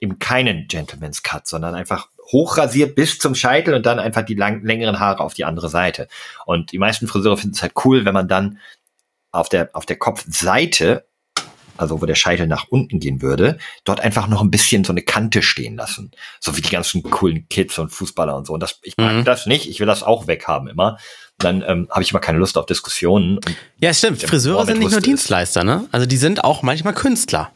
[0.00, 4.64] eben keinen Gentleman's Cut, sondern einfach hochrasiert bis zum Scheitel und dann einfach die lang,
[4.64, 6.08] längeren Haare auf die andere Seite.
[6.46, 8.58] Und die meisten Friseure finden es halt cool, wenn man dann
[9.30, 11.04] auf der, auf der Kopfseite,
[11.76, 15.02] also wo der Scheitel nach unten gehen würde, dort einfach noch ein bisschen so eine
[15.02, 16.11] Kante stehen lassen.
[16.40, 18.52] So wie die ganzen coolen Kids und Fußballer und so.
[18.52, 19.24] Und das, ich mag Mhm.
[19.24, 19.68] das nicht.
[19.68, 20.98] Ich will das auch weghaben immer.
[21.38, 23.40] Dann ähm, habe ich immer keine Lust auf Diskussionen.
[23.78, 24.22] Ja, stimmt.
[24.22, 25.00] Friseure sind nicht nur.
[25.00, 25.87] Dienstleister, ne?
[25.90, 27.50] Also die sind auch manchmal Künstler.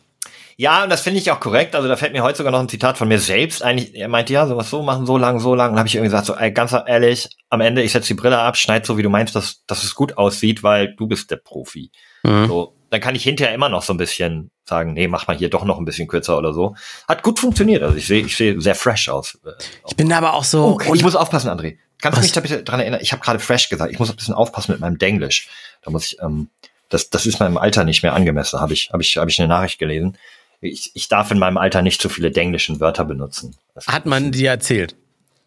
[0.58, 1.74] Ja, und das finde ich auch korrekt.
[1.74, 3.62] Also da fällt mir heute sogar noch ein Zitat von mir selbst.
[3.62, 5.72] Eigentlich, er meinte, ja, sowas so machen, so lang, so lang.
[5.72, 8.38] Und habe ich irgendwie gesagt, so ey, ganz ehrlich, am Ende, ich setze die Brille
[8.38, 11.36] ab, schneid so, wie du meinst, dass, dass es gut aussieht, weil du bist der
[11.36, 11.90] Profi.
[12.22, 12.46] Mhm.
[12.46, 15.50] So, dann kann ich hinterher immer noch so ein bisschen sagen, nee, mach mal hier
[15.50, 16.76] doch noch ein bisschen kürzer oder so.
[17.08, 17.82] Hat gut funktioniert.
[17.82, 19.38] Also ich sehe ich sehe sehr fresh aus.
[19.44, 19.50] Äh,
[19.88, 20.78] ich bin aber auch so.
[20.86, 21.78] Oh, ich muss aufpassen, André.
[22.00, 23.00] Kannst du mich da bitte dran erinnern?
[23.02, 23.92] Ich habe gerade fresh gesagt.
[23.92, 25.48] Ich muss ein bisschen aufpassen mit meinem Denglisch.
[25.82, 26.48] Da muss ich, ähm,
[26.88, 28.60] das, das ist meinem Alter nicht mehr angemessen.
[28.60, 30.16] Habe ich, habe ich, habe ich eine Nachricht gelesen.
[30.60, 33.56] Ich, ich darf in meinem Alter nicht zu viele denglischen Wörter benutzen.
[33.74, 34.96] Das Hat man dir erzählt?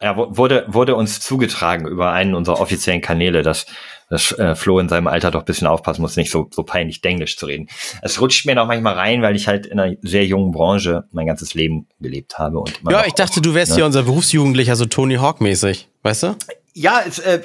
[0.01, 3.65] Ja, wurde, wurde uns zugetragen über einen unserer offiziellen Kanäle, dass,
[4.09, 7.37] dass äh, Flo in seinem Alter doch bisschen aufpassen muss, nicht so, so peinlich Denglisch
[7.37, 7.69] zu reden.
[8.01, 11.27] Es rutscht mir noch manchmal rein, weil ich halt in einer sehr jungen Branche mein
[11.27, 12.59] ganzes Leben gelebt habe.
[12.59, 13.77] Und ja, ich dachte, du wärst ne?
[13.77, 16.35] hier unser Berufsjugendlicher, so Tony Hawk mäßig, weißt du?
[16.73, 17.41] Ja, es, äh,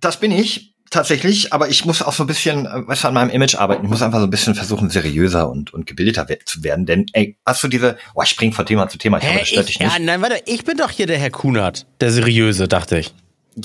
[0.00, 3.14] das bin ich tatsächlich, aber ich muss auch so ein bisschen, äh, weißt du, an
[3.14, 3.84] meinem Image arbeiten.
[3.84, 6.86] Ich muss einfach so ein bisschen versuchen, seriöser und, und gebildeter zu werden.
[6.86, 9.38] Denn, ey, hast du diese, oh, ich spring von Thema zu Thema, ich Hä, hoffe,
[9.40, 9.92] das stört ich, dich nicht.
[9.92, 13.12] Ja, nein, warte, ich bin doch hier der Herr Kunert, der Seriöse, dachte ich.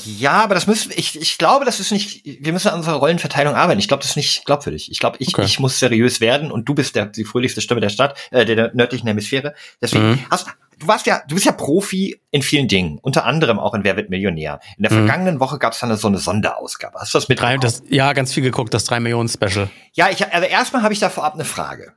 [0.06, 3.56] Ja, aber das müssen, ich, ich glaube, das ist nicht, wir müssen an unserer Rollenverteilung
[3.56, 3.80] arbeiten.
[3.80, 4.92] Ich glaube, das ist nicht glaubwürdig.
[4.92, 5.44] Ich glaube, ich, okay.
[5.46, 8.74] ich muss seriös werden und du bist der, die fröhlichste Stimme der Stadt, äh, der
[8.74, 9.54] nördlichen Hemisphäre.
[9.82, 10.26] Deswegen mhm.
[10.30, 10.48] hast,
[10.80, 13.96] du warst ja, du bist ja Profi in vielen Dingen, unter anderem auch in Wer
[13.96, 14.60] wird Millionär.
[14.78, 15.06] In der mhm.
[15.08, 17.00] vergangenen Woche gab es dann so eine Sonderausgabe.
[17.00, 17.62] Hast du das mitbekommen?
[17.62, 19.70] Das, ja, ganz viel geguckt, das 3 Millionen Special.
[19.94, 21.94] Ja, ich, also erstmal habe ich da vorab eine Frage.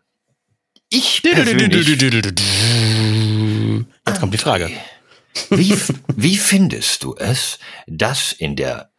[0.88, 1.86] Ich persönlich,
[4.06, 4.70] Jetzt kommt die Frage.
[5.50, 5.76] Wie,
[6.14, 8.90] wie findest du es, dass in der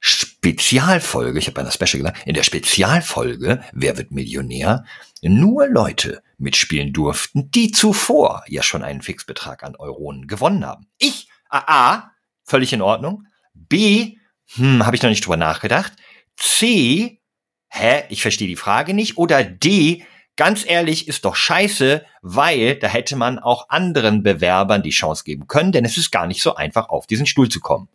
[0.00, 4.84] Spezialfolge, ich habe eine Special gesagt, in der Spezialfolge Wer wird Millionär
[5.22, 10.86] nur Leute mitspielen durften, die zuvor ja schon einen Fixbetrag an Euronen gewonnen haben.
[10.98, 12.10] Ich, A,
[12.44, 13.26] völlig in Ordnung.
[13.54, 14.18] B,
[14.54, 15.92] hm, habe ich noch nicht drüber nachgedacht.
[16.36, 17.20] C,
[17.68, 19.16] hä, ich verstehe die Frage nicht.
[19.16, 20.04] Oder D,
[20.36, 25.46] ganz ehrlich, ist doch scheiße, weil da hätte man auch anderen Bewerbern die Chance geben
[25.46, 27.88] können, denn es ist gar nicht so einfach, auf diesen Stuhl zu kommen.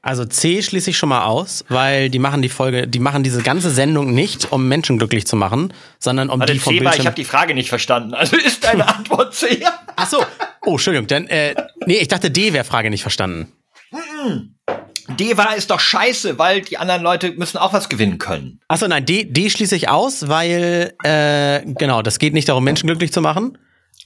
[0.00, 3.42] Also C schließe ich schon mal aus, weil die machen die Folge, die machen diese
[3.42, 6.96] ganze Sendung nicht, um Menschen glücklich zu machen, sondern um Warte, die vom C war,
[6.96, 8.14] ich habe die Frage nicht verstanden.
[8.14, 9.62] Also ist deine Antwort C?
[9.96, 10.24] Ach so.
[10.64, 11.08] Oh, Entschuldigung.
[11.08, 13.52] Dann, äh, nee, ich dachte D wäre Frage nicht verstanden.
[13.90, 14.77] D
[15.36, 18.60] war ist doch scheiße, weil die anderen Leute müssen auch was gewinnen können.
[18.68, 22.86] Achso, nein, D, D schließe ich aus, weil äh, genau, das geht nicht darum, Menschen
[22.86, 23.58] glücklich zu machen.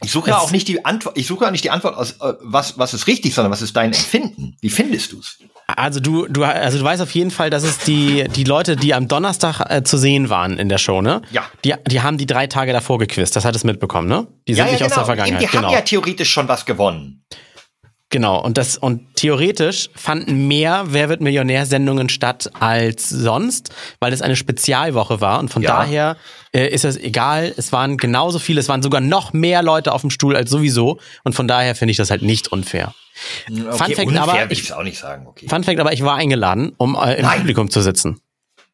[0.04, 2.34] Ich suche ja auch nicht die Antwort, ich suche ja nicht die Antwort aus, äh,
[2.40, 4.56] was, was ist richtig, sondern was ist dein Empfinden?
[4.60, 5.38] Wie findest du's?
[5.66, 8.94] Also du, du, also du weißt auf jeden Fall, dass es die, die Leute, die
[8.94, 11.22] am Donnerstag äh, zu sehen waren in der Show, ne?
[11.30, 11.44] Ja.
[11.64, 13.36] Die, die haben die drei Tage davor gequizt.
[13.36, 14.26] Das hat es mitbekommen, ne?
[14.48, 14.90] Die sind ja, ja, nicht genau.
[14.90, 15.42] aus der Vergangenheit.
[15.42, 15.68] Die genau.
[15.68, 17.24] haben ja theoretisch schon was gewonnen.
[18.12, 24.12] Genau, und das und theoretisch fanden mehr Wer wird Millionär Sendungen statt als sonst, weil
[24.12, 25.78] es eine Spezialwoche war und von ja.
[25.78, 26.18] daher
[26.52, 30.02] äh, ist es egal, es waren genauso viele, es waren sogar noch mehr Leute auf
[30.02, 32.94] dem Stuhl als sowieso und von daher finde ich das halt nicht unfair.
[33.46, 35.48] Hm, okay, Fun Fact aber ich auch nicht sagen, okay.
[35.48, 37.38] Fun Fact aber ich war eingeladen, um äh, im Nein.
[37.38, 38.20] Publikum zu sitzen.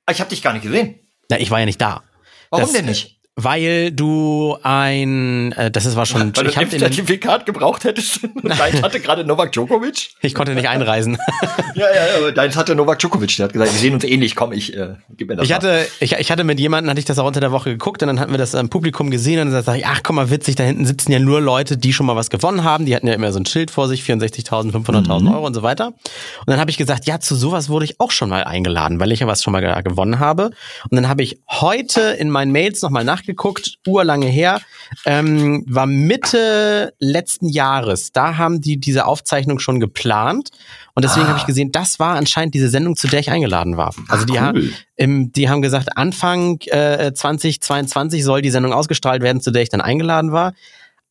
[0.05, 0.97] Ah, ich habe dich gar nicht gesehen.
[1.31, 2.03] Na, ich war ja nicht da.
[2.51, 3.18] Warum das, denn nicht?
[3.41, 8.19] Weil du ein, äh, das ist war schon, Weil ich du ein Zertifikat gebraucht hättest.
[8.43, 10.09] deins hatte gerade Novak Djokovic.
[10.23, 11.19] Ich konnte nicht einreisen.
[11.77, 13.37] ja, ja, aber deins hatte Novak Djokovic.
[13.37, 14.35] Der hat gesagt, wir sehen uns ähnlich.
[14.35, 15.47] Komm, ich äh, gib mir das.
[15.47, 18.03] Ich hatte, ich, ich hatte mit jemandem, hatte ich das auch unter der Woche geguckt
[18.03, 20.31] und dann hatten wir das im Publikum gesehen und dann sag ich, ach, komm mal,
[20.31, 22.87] witzig, da hinten sitzen ja nur Leute, die schon mal was gewonnen haben.
[22.87, 25.29] Die hatten ja immer so ein Schild vor sich, 64.000, 500.000 mhm.
[25.29, 25.87] Euro und so weiter.
[25.87, 29.13] Und dann habe ich gesagt, ja, zu sowas wurde ich auch schon mal eingeladen, weil
[29.13, 30.51] ich ja was schon mal gewonnen habe.
[30.91, 34.61] Und dann habe ich heute in meinen Mails nochmal nachgeguckt, Uhr lange her,
[35.05, 38.13] ähm, war Mitte letzten Jahres.
[38.13, 40.51] Da haben die diese Aufzeichnung schon geplant.
[40.95, 41.29] Und deswegen ah.
[41.31, 43.95] habe ich gesehen, das war anscheinend diese Sendung, zu der ich eingeladen war.
[44.09, 44.73] Also die, Ach, cool.
[45.01, 49.69] haben, die haben gesagt, Anfang äh, 2022 soll die Sendung ausgestrahlt werden, zu der ich
[49.69, 50.55] dann eingeladen war.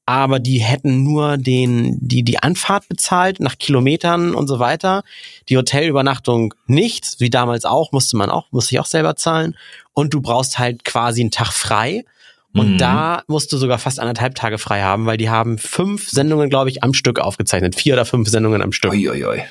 [0.10, 5.04] Aber die hätten nur den, die, die Anfahrt bezahlt, nach Kilometern und so weiter.
[5.50, 9.58] Die Hotelübernachtung nichts, wie damals auch, musste man auch, musste ich auch selber zahlen.
[9.98, 12.06] Und du brauchst halt quasi einen Tag frei.
[12.54, 12.78] Und mhm.
[12.78, 16.70] da musst du sogar fast anderthalb Tage frei haben, weil die haben fünf Sendungen, glaube
[16.70, 17.74] ich, am Stück aufgezeichnet.
[17.74, 18.92] Vier oder fünf Sendungen am Stück.
[18.92, 19.44] Ui, ui, ui.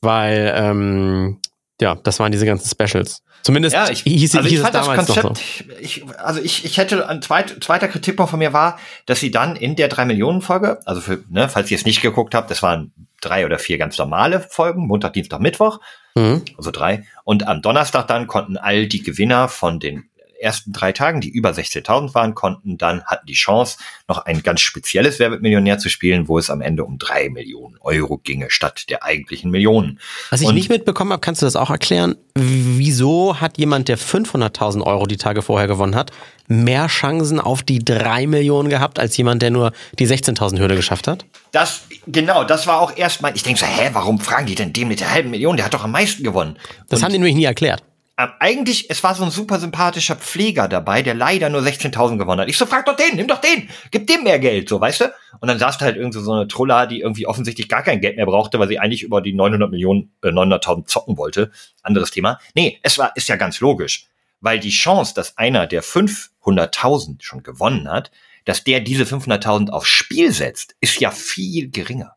[0.00, 1.38] Weil, ähm,
[1.82, 3.22] ja, das waren diese ganzen Specials.
[3.42, 5.74] Zumindest ja, ich, hieß, also hieß ich fand das Konzept, so.
[5.78, 9.54] ich, also ich, ich hätte, ein zweit, zweiter Kritikpunkt von mir war, dass sie dann
[9.54, 12.62] in der drei Millionen Folge, also für, ne, falls ihr es nicht geguckt habt, das
[12.62, 15.78] waren drei oder vier ganz normale Folgen, Montag, Dienstag, Mittwoch,
[16.14, 16.44] mhm.
[16.56, 17.04] also drei.
[17.24, 20.09] Und am Donnerstag dann konnten all die Gewinner von den
[20.40, 23.76] ersten drei Tagen, die über 16.000 waren, konnten dann, hatten die Chance,
[24.08, 27.28] noch ein ganz spezielles Wer wird Millionär zu spielen, wo es am Ende um drei
[27.28, 30.00] Millionen Euro ginge, statt der eigentlichen Millionen.
[30.30, 32.16] Was ich Und- nicht mitbekommen habe, kannst du das auch erklären?
[32.34, 36.10] Wieso hat jemand, der 500.000 Euro die Tage vorher gewonnen hat,
[36.48, 41.06] mehr Chancen auf die drei Millionen gehabt, als jemand, der nur die 16.000 Hürde geschafft
[41.06, 41.26] hat?
[41.52, 44.72] Das, genau, das war auch erst mein, ich denke so, hä, warum fragen die denn
[44.72, 45.56] den mit der halben Million?
[45.56, 46.56] Der hat doch am meisten gewonnen.
[46.88, 47.82] Das Und haben die nämlich nie erklärt.
[48.20, 52.42] Ähm, eigentlich, es war so ein super sympathischer Pfleger dabei, der leider nur 16.000 gewonnen
[52.42, 52.48] hat.
[52.48, 55.04] Ich so, frag doch den, nimm doch den, gib dem mehr Geld, so, weißt du?
[55.40, 58.16] Und dann saß da halt irgend so eine Trulla, die irgendwie offensichtlich gar kein Geld
[58.16, 61.50] mehr brauchte, weil sie eigentlich über die 900 Millionen, äh, 900.000 zocken wollte.
[61.82, 62.38] Anderes Thema.
[62.54, 64.06] Nee, es war, ist ja ganz logisch.
[64.40, 68.10] Weil die Chance, dass einer, der 500.000 schon gewonnen hat,
[68.44, 72.16] dass der diese 500.000 aufs Spiel setzt, ist ja viel geringer.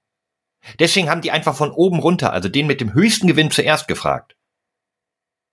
[0.80, 4.36] Deswegen haben die einfach von oben runter, also den mit dem höchsten Gewinn zuerst gefragt.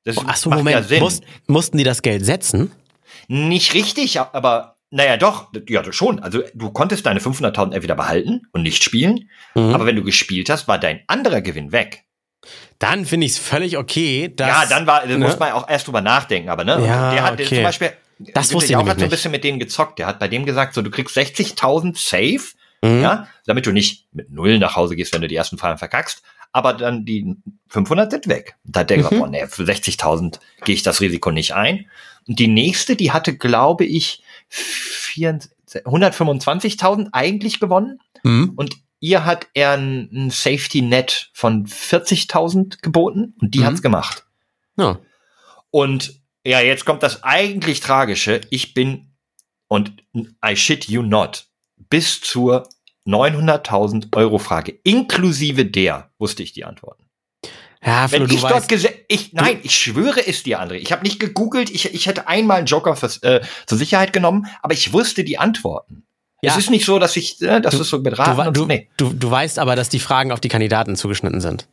[0.04, 1.00] Das Ach so, macht Moment, ja.
[1.00, 2.72] Muss, mussten die das Geld setzen?
[3.28, 6.18] Nicht richtig, aber naja, doch, ja, schon.
[6.20, 9.74] Also du konntest deine 500.000 entweder behalten und nicht spielen, Mhm.
[9.74, 12.04] aber wenn du gespielt hast, war dein anderer Gewinn weg.
[12.78, 14.48] Dann finde ich es völlig okay, dass.
[14.48, 15.18] ja, dann war, ne?
[15.18, 16.84] muss man auch erst drüber nachdenken, aber ne?
[16.86, 17.56] Ja, der hat okay.
[17.56, 19.98] zum Beispiel, Das wusste ich nämlich hat so ein bisschen mit denen gezockt.
[19.98, 23.02] Der hat bei dem gesagt, so du kriegst 60.000 safe, Mhm.
[23.02, 26.22] ja, damit du nicht mit null nach Hause gehst, wenn du die ersten Fragen verkackst,
[26.52, 27.36] aber dann die
[27.68, 28.56] 500 sind weg.
[28.64, 29.02] Da hat der Mhm.
[29.02, 31.90] gesagt, boah, nee, für 60.000 gehe ich das Risiko nicht ein.
[32.26, 35.38] Und die nächste, die hatte, glaube ich, 4
[35.84, 38.00] 125.000 eigentlich gewonnen.
[38.22, 38.52] Mhm.
[38.56, 43.64] Und ihr hat er ein, ein Safety Net von 40.000 geboten und die Mhm.
[43.66, 44.26] hat's gemacht.
[44.76, 44.98] Ja.
[45.70, 48.40] Und ja, jetzt kommt das eigentlich Tragische.
[48.50, 49.12] Ich bin,
[49.68, 50.02] und
[50.44, 51.46] I shit you not,
[51.90, 52.68] bis zur
[53.06, 57.04] 900.000 Euro Frage, inklusive der, wusste ich die Antworten.
[57.84, 58.70] Ja, Flo, Wenn du ich dort
[59.08, 60.74] ich, nein, ich schwöre es dir, André.
[60.74, 64.46] Ich habe nicht gegoogelt, ich, ich hätte einmal einen Joker fürs, äh, zur Sicherheit genommen,
[64.62, 66.04] aber ich wusste die Antworten.
[66.42, 66.52] Ja.
[66.52, 68.66] Es ist nicht so, dass ich, äh, das ist so mit du, Raten so, du,
[68.66, 68.88] nee.
[68.96, 71.68] du, du weißt aber, dass die Fragen auf die Kandidaten zugeschnitten sind.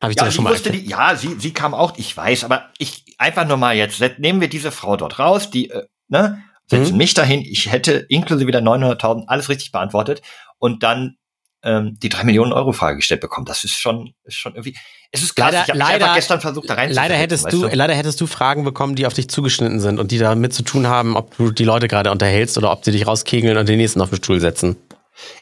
[0.00, 2.70] Habe ich Ja, schon mal wusste die, ja, sie, sie kam auch, ich weiß, aber
[2.78, 6.92] ich, einfach nur mal jetzt, nehmen wir diese Frau dort raus, die, äh, ne, setzen
[6.92, 6.98] Mhm.
[6.98, 10.22] mich dahin, ich hätte inklusive der 900.000 alles richtig beantwortet
[10.58, 11.16] und dann
[11.62, 13.44] ähm, die drei Millionen Euro Frage gestellt bekommen.
[13.46, 14.76] Das ist schon, ist schon irgendwie,
[15.10, 15.36] es ist.
[15.36, 18.94] Leider- ich leider- gestern versucht, da rein Leider hättest du, leider hättest du Fragen bekommen,
[18.94, 21.88] die auf dich zugeschnitten sind und die damit zu tun haben, ob du die Leute
[21.88, 24.76] gerade unterhältst oder ob sie dich rauskegeln und den nächsten auf den Stuhl setzen.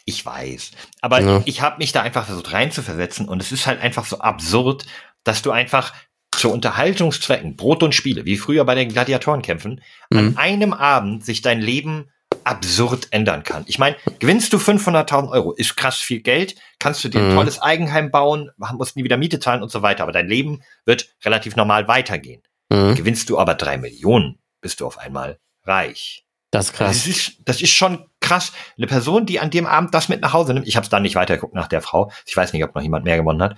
[0.07, 0.71] Ich weiß.
[1.03, 1.43] Aber Ja.
[1.45, 4.87] ich habe mich da einfach versucht reinzuversetzen und es ist halt einfach so absurd,
[5.25, 5.93] dass du einfach
[6.39, 10.37] zu Unterhaltungszwecken, Brot und Spiele, wie früher bei den Gladiatorenkämpfen, an Mhm.
[10.39, 12.11] einem Abend sich dein Leben
[12.45, 13.65] absurd ändern kann.
[13.69, 17.35] Ich meine, gewinnst du 500.000 Euro, ist krass viel Geld, kannst du dir ein Mhm.
[17.37, 21.09] tolles Eigenheim bauen, musst nie wieder Miete zahlen und so weiter, aber dein Leben wird
[21.25, 22.43] relativ normal weitergehen.
[22.71, 22.95] Mhm.
[22.97, 26.25] Gewinnst du aber drei Millionen, bist du auf einmal reich.
[26.51, 27.07] Das ist Das krass.
[27.07, 28.53] ist, das ist schon krass.
[28.77, 30.69] Eine Person, die an dem Abend das mit nach Hause nimmt.
[30.69, 32.13] Ich habe es dann nicht weitergeguckt nach der Frau.
[32.27, 33.57] Ich weiß nicht, ob noch jemand mehr gewonnen hat.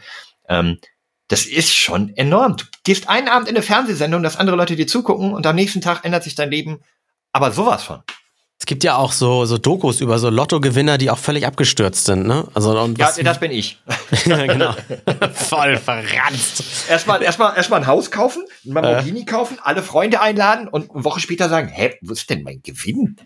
[0.48, 0.78] Ähm,
[1.28, 2.56] das ist schon enorm.
[2.56, 5.80] Du gehst einen Abend in eine Fernsehsendung, dass andere Leute dir zugucken und am nächsten
[5.80, 6.80] Tag ändert sich dein Leben.
[7.32, 8.02] Aber sowas von.
[8.58, 12.26] Es gibt ja auch so, so Dokus über so Lottogewinner, die auch völlig abgestürzt sind,
[12.26, 12.48] ne?
[12.54, 13.78] Also, und Ja, das bin ich.
[14.24, 14.74] genau.
[15.34, 16.64] Voll verranzt.
[16.88, 21.20] Erstmal erstmal erstmal ein Haus kaufen, ein Lamborghini kaufen, alle Freunde einladen und eine Woche
[21.20, 23.16] später sagen, hä, wo ist denn mein Gewinn?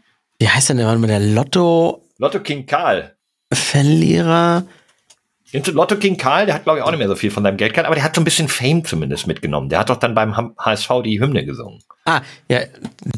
[0.41, 2.01] Wie heißt denn der Mann mit der Lotto-Verlierer?
[2.19, 3.15] Lotto King Karl.
[3.51, 3.57] Du
[5.53, 6.47] Lotto King Karl?
[6.47, 8.05] Der hat, glaube ich, auch nicht mehr so viel von seinem Geld gehabt, aber der
[8.05, 9.69] hat so ein bisschen Fame zumindest mitgenommen.
[9.69, 11.81] Der hat doch dann beim HSV die Hymne gesungen.
[12.05, 12.61] Ah, ja,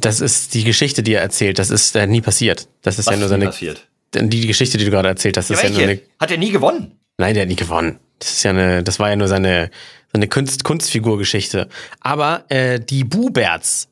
[0.01, 1.59] das ist die Geschichte, die er erzählt.
[1.59, 2.69] Das ist äh, nie passiert.
[2.83, 3.47] Das ist Was ja nur seine.
[3.47, 3.87] passiert?
[4.15, 5.91] Die, Geschichte, die du gerade erzählt hast, Ja, ist ja, nur welche?
[5.93, 6.01] eine.
[6.21, 6.99] Hat er nie gewonnen?
[7.19, 7.99] Nein, der hat nie gewonnen.
[8.19, 9.71] Das ist ja eine, das war ja nur seine,
[10.13, 11.69] seine Kunst, Kunstfigurgeschichte.
[12.01, 13.89] Aber äh, die Buberts,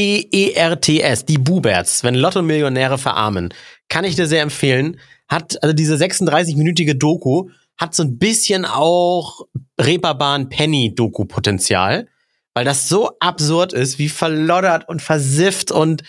[0.00, 3.52] B-U-B-E-R-T-S, die Buberts, wenn Lotto-Millionäre verarmen,
[3.88, 4.98] kann ich dir sehr empfehlen.
[5.28, 7.50] Hat, also diese 36-minütige Doku
[7.80, 9.46] hat so ein bisschen auch
[9.80, 12.08] Reeperbahn Penny Doku Potenzial,
[12.52, 16.02] weil das so absurd ist, wie verloddert und versifft und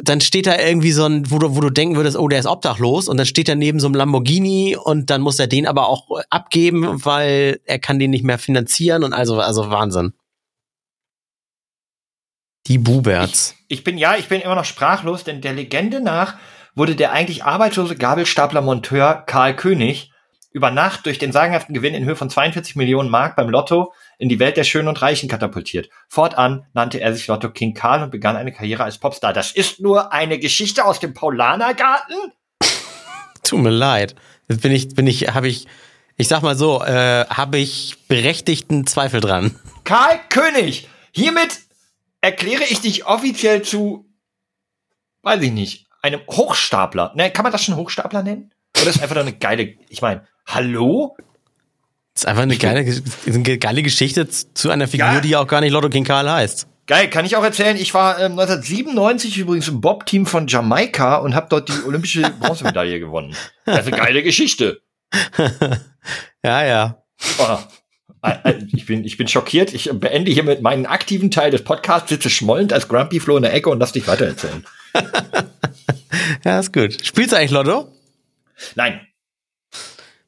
[0.00, 2.46] dann steht da irgendwie so ein, wo du, wo du denken würdest, oh, der ist
[2.46, 5.88] obdachlos und dann steht er neben so einem Lamborghini und dann muss er den aber
[5.88, 10.14] auch abgeben, weil er kann den nicht mehr finanzieren und also, also Wahnsinn.
[12.66, 13.54] Die Buberts.
[13.68, 16.36] Ich bin, ja, ich bin immer noch sprachlos, denn der Legende nach
[16.74, 20.07] wurde der eigentlich arbeitslose Gabelstapler-Monteur Karl König
[20.50, 24.28] über Nacht durch den sagenhaften Gewinn in Höhe von 42 Millionen Mark beim Lotto in
[24.28, 25.90] die Welt der Schönen und Reichen katapultiert.
[26.08, 29.32] Fortan nannte er sich Lotto King Karl und begann eine Karriere als Popstar.
[29.32, 32.16] Das ist nur eine Geschichte aus dem Paulanergarten?
[33.42, 34.14] Tut mir leid.
[34.48, 35.66] Jetzt bin ich, bin ich, habe ich,
[36.16, 39.54] ich sag mal so, äh, habe ich berechtigten Zweifel dran.
[39.84, 41.60] Karl König, hiermit
[42.20, 44.06] erkläre ich dich offiziell zu,
[45.22, 47.12] weiß ich nicht, einem Hochstapler.
[47.14, 48.52] Ne, kann man das schon Hochstapler nennen?
[48.80, 51.16] Oder ist einfach eine geile, ich meine, hallo?
[52.14, 55.20] Das ist einfach eine geile, eine geile Geschichte zu einer Figur, ja.
[55.20, 56.66] die auch gar nicht Lotto King Karl heißt.
[56.88, 57.76] Geil, kann ich auch erzählen.
[57.76, 62.98] Ich war ähm, 1997 übrigens im Bob-Team von Jamaika und habe dort die olympische Bronzemedaille
[62.98, 63.36] gewonnen.
[63.66, 64.80] Das ist eine geile Geschichte.
[66.42, 67.02] ja, ja.
[67.38, 67.58] Oh,
[68.72, 69.74] ich, bin, ich bin schockiert.
[69.74, 73.42] Ich beende hier mit meinem aktiven Teil des Podcasts, sitze schmollend als Grumpy Flo in
[73.42, 74.64] der Ecke und lass dich weitererzählen.
[76.44, 77.04] ja, ist gut.
[77.04, 77.92] Spielst du eigentlich Lotto?
[78.74, 79.06] Nein.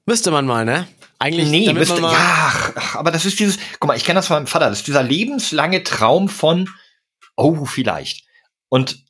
[0.06, 0.86] Müsste man mal, ne?
[1.18, 4.46] Eigentlich nee, müsste, ja, aber das ist dieses, guck mal, ich kenne das von meinem
[4.46, 6.70] Vater, das ist dieser lebenslange Traum von,
[7.36, 8.24] oh, vielleicht.
[8.70, 9.04] Und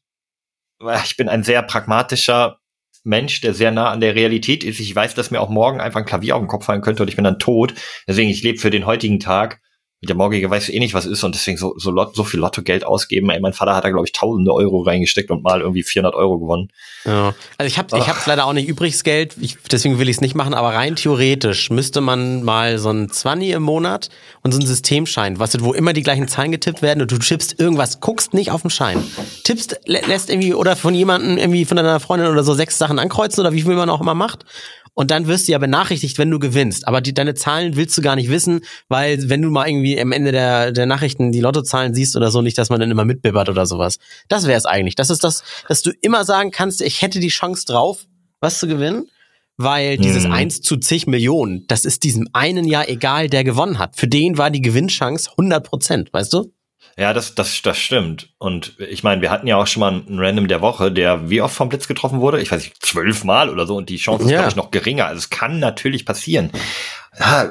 [0.83, 2.59] äh, ich bin ein sehr pragmatischer
[3.05, 4.81] Mensch, der sehr nah an der Realität ist.
[4.81, 7.09] Ich weiß, dass mir auch morgen einfach ein Klavier auf den Kopf fallen könnte und
[7.09, 7.75] ich bin dann tot.
[8.09, 9.61] Deswegen, ich lebe für den heutigen Tag
[10.03, 12.85] der morgige weiß eh nicht, was ist und deswegen so, so, Lot, so viel Lottogeld
[12.85, 13.29] ausgeben.
[13.29, 16.39] Ey, mein Vater hat da, glaube ich, tausende Euro reingesteckt und mal irgendwie 400 Euro
[16.39, 16.69] gewonnen.
[17.05, 17.35] Ja.
[17.59, 20.21] Also ich habe ich hab's leider auch nicht übriges Geld, ich, deswegen will ich es
[20.23, 24.09] nicht machen, aber rein theoretisch müsste man mal so ein 20 im Monat
[24.43, 27.61] und so ein Systemschein, was wo immer die gleichen Zahlen getippt werden und du tippst
[27.61, 29.05] irgendwas, guckst nicht auf den Schein,
[29.45, 32.99] tippst, lä lässt irgendwie oder von jemandem irgendwie von deiner Freundin oder so sechs Sachen
[32.99, 34.47] ankreuzen oder wie viel man auch immer macht
[34.95, 36.87] und dann wirst du ja benachrichtigt, wenn du gewinnst.
[36.87, 40.13] Aber die, deine Zahlen willst du gar nicht wissen, weil wenn du mal irgendwie am
[40.13, 43.49] Ende der, der Nachrichten die Lottozahlen siehst oder so, nicht, dass man dann immer mitbibbert
[43.49, 43.99] oder sowas.
[44.29, 44.95] Das wäre es eigentlich.
[44.95, 48.07] Das ist das, dass du immer sagen kannst, ich hätte die Chance drauf,
[48.41, 49.09] was zu gewinnen.
[49.63, 50.33] Weil dieses mhm.
[50.33, 53.95] 1 zu zig Millionen, das ist diesem einen Jahr egal, der gewonnen hat.
[53.95, 56.51] Für den war die Gewinnchance 100 Prozent, weißt du?
[57.01, 58.29] Ja, das, das, das stimmt.
[58.37, 61.41] Und ich meine, wir hatten ja auch schon mal einen Random der Woche, der wie
[61.41, 62.43] oft vom Blitz getroffen wurde?
[62.43, 63.75] Ich weiß nicht, zwölfmal oder so.
[63.75, 64.41] Und die Chance ist, ja.
[64.41, 65.07] glaube ich, noch geringer.
[65.07, 66.51] Also es kann natürlich passieren.
[67.19, 67.51] Ja,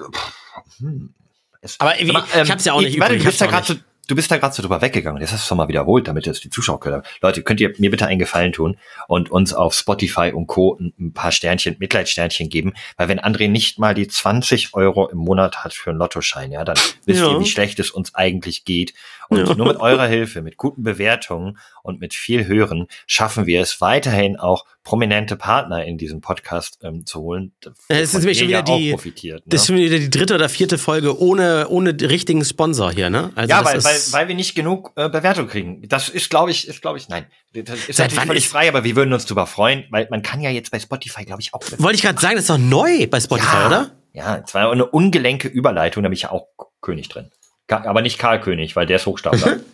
[0.78, 1.16] hm.
[1.62, 3.18] Es, aber wie, aber, ähm, ich hab's ja auch nicht ich, übrig.
[3.18, 3.74] Du bist ja so,
[4.10, 5.22] du bist da gerade so drüber weggegangen.
[5.22, 7.04] Jetzt hast du es doch mal wiederholt, damit jetzt die Zuschauer können.
[7.22, 10.78] Leute, könnt ihr mir bitte einen Gefallen tun und uns auf Spotify und Co.
[10.80, 15.64] ein paar Sternchen, Mitleidsternchen geben, weil wenn André nicht mal die 20 Euro im Monat
[15.64, 17.32] hat für einen Lottoschein, ja, dann wisst ja.
[17.32, 18.94] ihr, wie schlecht es uns eigentlich geht.
[19.30, 19.56] Und ja.
[19.56, 24.38] nur mit eurer Hilfe, mit guten Bewertungen und mit viel Hören schaffen wir es weiterhin
[24.38, 27.54] auch prominente Partner in diesem Podcast ähm, zu holen.
[27.90, 29.42] Es ist schon wieder die, ne?
[29.46, 33.32] das ist schon wieder die dritte oder vierte Folge ohne, ohne richtigen Sponsor hier, ne?
[33.36, 35.88] Also ja, weil, weil, weil wir nicht genug äh, Bewertung kriegen.
[35.88, 37.28] Das ist, glaube ich, ist, glaube ich, nein.
[37.54, 40.42] Das ist Seit natürlich völlig frei, aber wir würden uns darüber freuen, weil man kann
[40.42, 41.62] ja jetzt bei Spotify, glaube ich, auch.
[41.78, 43.92] Wollte ich gerade sagen, das ist doch neu bei Spotify, ja, oder?
[44.14, 46.48] Ja, es war eine ungelenke Überleitung, da bin ich ja auch
[46.82, 47.30] König drin.
[47.70, 49.58] Aber nicht Karl König, weil der ist Hochstapler.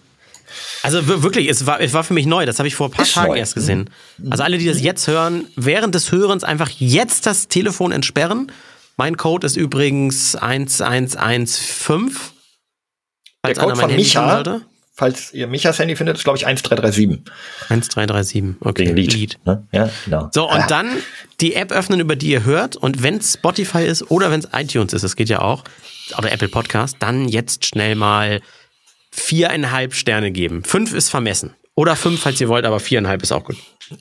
[0.84, 2.46] Also wirklich, es war, es war für mich neu.
[2.46, 3.38] Das habe ich vor ein paar ist Tagen neu.
[3.38, 3.90] erst gesehen.
[4.20, 4.32] Mhm.
[4.32, 8.52] Also alle, die das jetzt hören, während des Hörens einfach jetzt das Telefon entsperren.
[8.96, 12.16] Mein Code ist übrigens 1115.
[13.46, 14.62] Der Code von Micha,
[14.96, 17.32] falls ihr Michas Handy findet, ist glaube ich 1337.
[17.70, 18.92] 1337, okay.
[18.92, 19.14] Lied.
[19.14, 19.40] Lied.
[19.46, 19.68] Ne?
[19.72, 20.30] Ja, genau.
[20.34, 20.68] So, und ah.
[20.68, 20.90] dann
[21.42, 22.78] die App öffnen, über die ihr hört.
[22.78, 25.64] Und wenn es Spotify ist oder wenn es iTunes ist, das geht ja auch,
[26.18, 28.42] oder Apple Podcast, dann jetzt schnell mal
[29.12, 30.64] viereinhalb Sterne geben.
[30.64, 31.56] Fünf ist vermessen.
[31.76, 33.58] Oder fünf, falls ihr wollt, aber viereinhalb ist auch gut.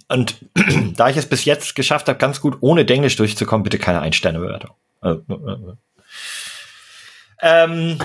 [0.09, 0.37] Und
[0.97, 4.71] da ich es bis jetzt geschafft habe, ganz gut ohne Denglisch durchzukommen, bitte keine Ein-Sterne-Bewertung.
[5.03, 5.75] Äh, äh, äh.
[7.43, 7.99] Ähm,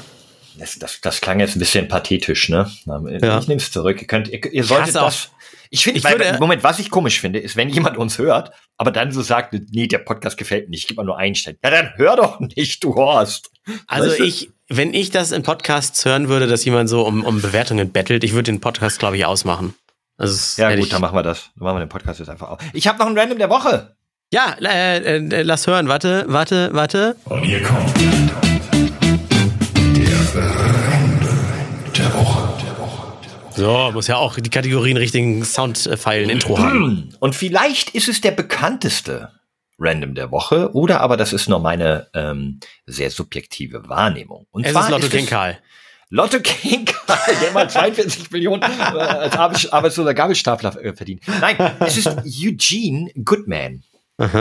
[0.57, 2.69] das, das, das klang jetzt ein bisschen pathetisch, ne?
[2.85, 3.39] Ja.
[3.39, 4.01] Ich nehme es zurück.
[4.01, 5.31] Ihr, könnt, ihr, ihr solltet das.
[5.71, 9.11] Ich finde, ich Moment, was ich komisch finde, ist, wenn jemand uns hört, aber dann
[9.11, 11.57] so sagt, nee, der Podcast gefällt mir nicht, ich gebe mal nur einen Stern.
[11.63, 13.51] Ja, dann hör doch nicht, du Horst.
[13.85, 14.23] Also weißt du?
[14.23, 18.23] ich, wenn ich das in Podcasts hören würde, dass jemand so um, um Bewertungen bettelt,
[18.23, 19.75] ich würde den Podcast, glaube ich, ausmachen.
[20.17, 21.51] Also ja, gut, dann machen wir das.
[21.55, 22.59] Dann machen wir den Podcast jetzt einfach auf.
[22.73, 23.95] Ich habe noch ein Random der Woche.
[24.31, 25.87] Ja, äh, äh, lass hören.
[25.87, 27.15] Warte, warte, warte.
[27.25, 28.48] Und hier kommt
[30.33, 31.29] der Random
[31.97, 32.59] der Woche.
[33.55, 37.15] So, muss ja auch die Kategorien richtigen Soundpfeilen Intro haben.
[37.19, 39.31] Und vielleicht ist es der bekannteste
[39.79, 44.45] Random der Woche oder aber das ist nur meine ähm, sehr subjektive Wahrnehmung.
[44.51, 45.57] Und es zwar ist Lotto King Karl.
[46.09, 49.35] Lotto King Karl, der mal 42 Millionen äh, als
[49.71, 51.21] arbeitsloser Gabelstapler äh, verdient.
[51.41, 53.83] Nein, es ist Eugene Goodman.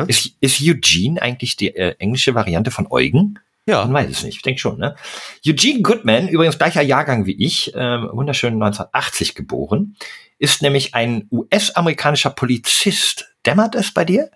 [0.08, 3.38] Ist, ist Eugene eigentlich die äh, englische Variante von Eugen?
[3.68, 3.84] Ja.
[3.84, 4.36] Man weiß es nicht.
[4.36, 4.96] Ich denke schon, ne?
[5.46, 9.94] Eugene Goodman, übrigens gleicher Jahrgang wie ich, äh, wunderschön 1980 geboren,
[10.38, 13.28] ist nämlich ein US-amerikanischer Polizist.
[13.44, 14.30] Dämmert es bei dir?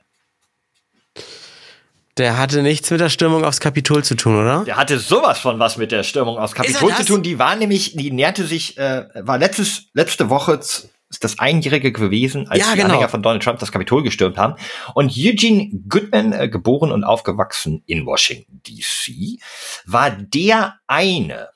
[2.18, 4.64] Der hatte nichts mit der Stürmung aufs Kapitol zu tun, oder?
[4.64, 7.22] Der hatte sowas von was mit der Stürmung aufs Kapitol zu tun.
[7.22, 10.60] Die war nämlich, die näherte sich, äh, war letztes, letzte Woche
[11.12, 12.94] ist das Einjährige gewesen, als ja, die genau.
[12.94, 14.54] Anhänger von Donald Trump das Kapitol gestürmt haben.
[14.94, 19.38] Und Eugene Goodman, äh, geboren und aufgewachsen in Washington DC,
[19.84, 21.50] war der eine,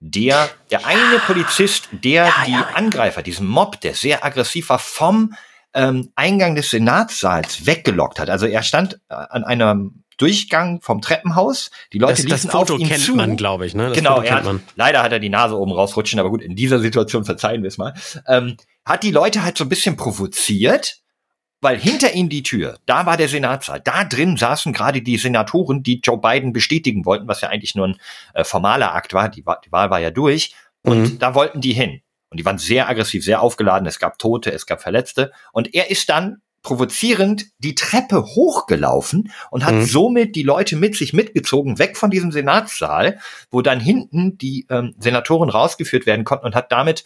[0.00, 2.68] der, der eine Polizist, der ja, die ja.
[2.74, 5.34] Angreifer, diesen Mob, der sehr aggressiv war, vom
[5.72, 8.28] ähm, Eingang des Senatssaals weggelockt hat.
[8.28, 11.70] Also er stand äh, an einem Durchgang vom Treppenhaus.
[11.92, 13.14] Die Leute das, liefen das Foto auf ihn kennt zu.
[13.14, 13.74] man, glaube ich.
[13.74, 13.88] Ne?
[13.88, 16.78] Das genau, er hat, leider hat er die Nase oben rausrutschen, aber gut, in dieser
[16.78, 17.94] Situation verzeihen wir es mal.
[18.26, 21.00] Ähm, hat die Leute halt so ein bisschen provoziert,
[21.60, 25.82] weil hinter ihm die Tür, da war der Senatssaal, da drin saßen gerade die Senatoren,
[25.82, 27.96] die Joe Biden bestätigen wollten, was ja eigentlich nur ein
[28.34, 31.18] äh, formaler Akt war, die, die, Wahl war ja durch, und mhm.
[31.18, 32.00] da wollten die hin.
[32.30, 35.90] Und die waren sehr aggressiv, sehr aufgeladen, es gab Tote, es gab Verletzte, und er
[35.90, 39.84] ist dann provozierend die Treppe hochgelaufen und hat mhm.
[39.84, 43.18] somit die Leute mit sich mitgezogen, weg von diesem Senatssaal,
[43.50, 47.04] wo dann hinten die ähm, Senatoren rausgeführt werden konnten und hat damit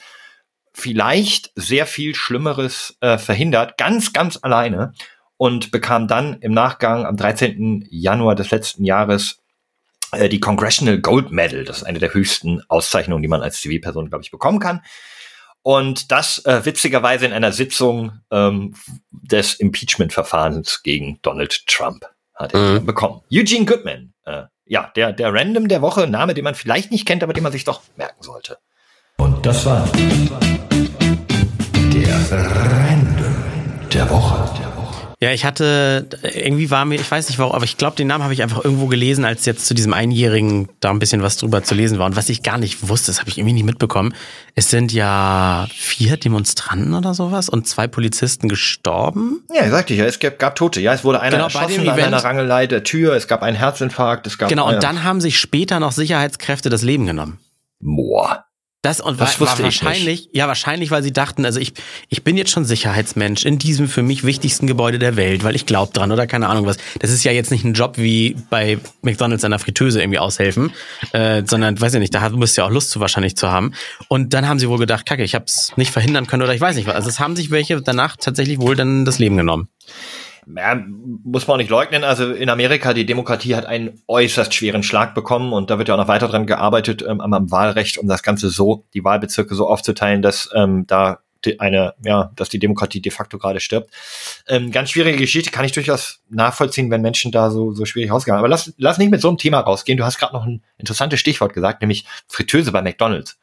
[0.73, 4.93] vielleicht sehr viel Schlimmeres äh, verhindert, ganz, ganz alleine
[5.37, 7.87] und bekam dann im Nachgang am 13.
[7.91, 9.41] Januar des letzten Jahres
[10.13, 11.65] äh, die Congressional Gold Medal.
[11.65, 14.83] Das ist eine der höchsten Auszeichnungen, die man als Zivilperson, glaube ich, bekommen kann.
[15.67, 18.75] Und das äh, witzigerweise in einer Sitzung ähm,
[19.11, 22.05] des Impeachment-Verfahrens gegen Donald Trump
[22.35, 22.85] hat er mhm.
[22.85, 23.23] bekommen.
[23.33, 27.23] Eugene Goodman, äh, ja, der, der Random der Woche, Name, den man vielleicht nicht kennt,
[27.23, 28.59] aber den man sich doch merken sollte.
[29.17, 29.89] Und das war
[31.95, 33.35] der Random
[33.91, 34.74] der Woche.
[35.21, 38.25] Ja, ich hatte, irgendwie war mir, ich weiß nicht warum, aber ich glaube, den Namen
[38.25, 41.63] habe ich einfach irgendwo gelesen, als jetzt zu diesem Einjährigen da ein bisschen was drüber
[41.63, 42.07] zu lesen war.
[42.07, 44.15] Und was ich gar nicht wusste, das habe ich irgendwie nicht mitbekommen.
[44.55, 49.43] Es sind ja vier Demonstranten oder sowas und zwei Polizisten gestorben.
[49.55, 50.81] Ja, sagte ich ja, es gab, gab Tote.
[50.81, 54.27] Ja, es wurde einer genau, erschossen an einer Rangelei der Tür, es gab einen Herzinfarkt,
[54.27, 54.49] es gab.
[54.49, 57.39] Genau, und dann haben sich später noch Sicherheitskräfte das Leben genommen.
[57.81, 58.44] Boah.
[58.85, 61.73] Das und das war, war wahrscheinlich, ja, wahrscheinlich, weil sie dachten, also ich,
[62.11, 65.65] ich bin jetzt schon Sicherheitsmensch in diesem für mich wichtigsten Gebäude der Welt, weil ich
[65.65, 66.77] glaube dran oder keine Ahnung was.
[66.99, 70.71] Das ist ja jetzt nicht ein Job wie bei McDonalds an der Fritteuse irgendwie aushelfen,
[71.13, 73.73] äh, sondern, weiß ich nicht, da musst du ja auch Lust zu wahrscheinlich zu haben.
[74.09, 76.61] Und dann haben sie wohl gedacht, kacke, ich habe es nicht verhindern können oder ich
[76.61, 76.95] weiß nicht was.
[76.95, 79.69] Also es haben sich welche danach tatsächlich wohl dann das Leben genommen
[80.47, 80.83] ja,
[81.25, 82.05] muss man auch nicht leugnen.
[82.05, 85.95] Also in Amerika, die Demokratie hat einen äußerst schweren Schlag bekommen und da wird ja
[85.95, 89.69] auch noch weiter dran gearbeitet ähm, am Wahlrecht, um das Ganze so, die Wahlbezirke so
[89.69, 91.21] aufzuteilen, dass ähm, da
[91.59, 93.91] eine, ja, dass die Demokratie de facto gerade stirbt.
[94.49, 98.37] Ähm, ganz schwierige Geschichte, kann ich durchaus nachvollziehen, wenn Menschen da so, so schwierig rausgehen.
[98.37, 99.99] Aber lass, lass nicht mit so einem Thema rausgehen.
[99.99, 103.39] Du hast gerade noch ein interessantes Stichwort gesagt, nämlich Fritteuse bei McDonalds.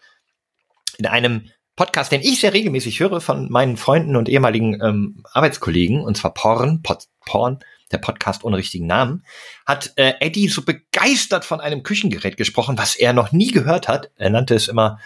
[0.98, 1.50] In einem
[1.82, 6.32] Podcast, den ich sehr regelmäßig höre von meinen Freunden und ehemaligen ähm, Arbeitskollegen, und zwar
[6.32, 7.58] Porn, Pod, Porn,
[7.92, 9.26] der Podcast ohne richtigen Namen,
[9.66, 14.12] hat äh, Eddie so begeistert von einem Küchengerät gesprochen, was er noch nie gehört hat.
[14.18, 15.00] Er nannte es immer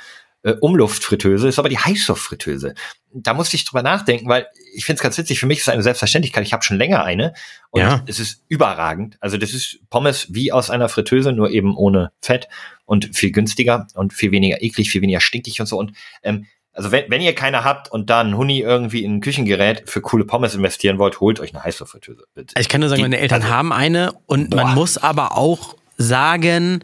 [0.43, 2.73] äh, Umluftfritteuse, ist aber die Heißluftfritteuse.
[3.13, 5.73] Da musste ich drüber nachdenken, weil ich finde es ganz witzig, für mich ist es
[5.73, 6.45] eine Selbstverständlichkeit.
[6.45, 7.35] Ich habe schon länger eine
[7.69, 8.03] und ja.
[8.05, 9.15] es ist überragend.
[9.21, 12.49] Also das ist Pommes wie aus einer Fritteuse, nur eben ohne Fett
[12.83, 15.79] und viel günstiger und viel weniger eklig, viel weniger stinkig und so.
[15.79, 16.45] Und ähm,
[16.75, 20.25] also wenn, wenn ihr keine habt und dann Huni irgendwie in ein Küchengerät für coole
[20.25, 22.25] Pommes investieren wollt, holt euch eine Heißluftfritteuse.
[22.59, 24.63] Ich kann nur sagen, Die, meine Eltern also, haben eine und boah.
[24.63, 26.83] man muss aber auch sagen,